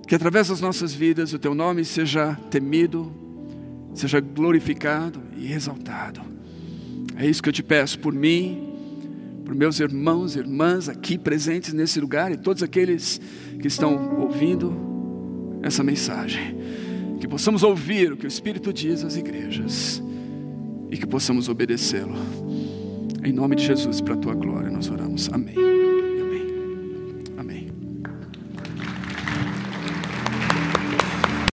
que 0.09 0.15
através 0.15 0.49
das 0.49 0.63
nossas 0.63 0.95
vidas 0.95 1.35
o 1.35 1.39
teu 1.39 1.55
nome 1.55 1.85
seja 1.85 2.35
temido, 2.51 3.13
seja 3.93 4.19
glorificado 4.21 5.21
e 5.37 5.53
exaltado. 5.53 6.23
É 7.15 7.29
isso 7.29 7.43
que 7.43 7.51
eu 7.51 7.53
te 7.53 7.63
peço 7.63 7.99
por 7.99 8.15
mim, 8.15 8.73
por 9.45 9.55
meus 9.55 9.79
irmãos 9.79 10.35
e 10.35 10.39
irmãs 10.39 10.89
aqui 10.89 11.19
presentes 11.19 11.75
nesse 11.75 12.01
lugar 12.01 12.33
e 12.33 12.39
todos 12.39 12.63
aqueles 12.63 13.21
que 13.61 13.69
estão 13.69 14.19
ouvindo 14.19 14.75
essa 15.63 15.85
mensagem. 15.85 16.57
Que 17.21 17.29
possamos 17.29 17.63
ouvir 17.63 18.13
o 18.13 18.17
que 18.17 18.25
o 18.25 18.29
Espírito 18.29 18.73
diz 18.73 19.05
às 19.05 19.15
igrejas 19.15 20.03
e 20.91 20.97
que 20.97 21.07
possamos 21.07 21.51
obedecê-lo. 21.51 22.17
Em 23.23 23.33
nome 23.33 23.57
de 23.57 23.67
Jesus, 23.67 24.01
para 24.01 24.15
a 24.15 24.17
tua 24.17 24.35
glória, 24.35 24.71
nós 24.71 24.89
oramos. 24.89 25.29
Amém. 25.31 25.78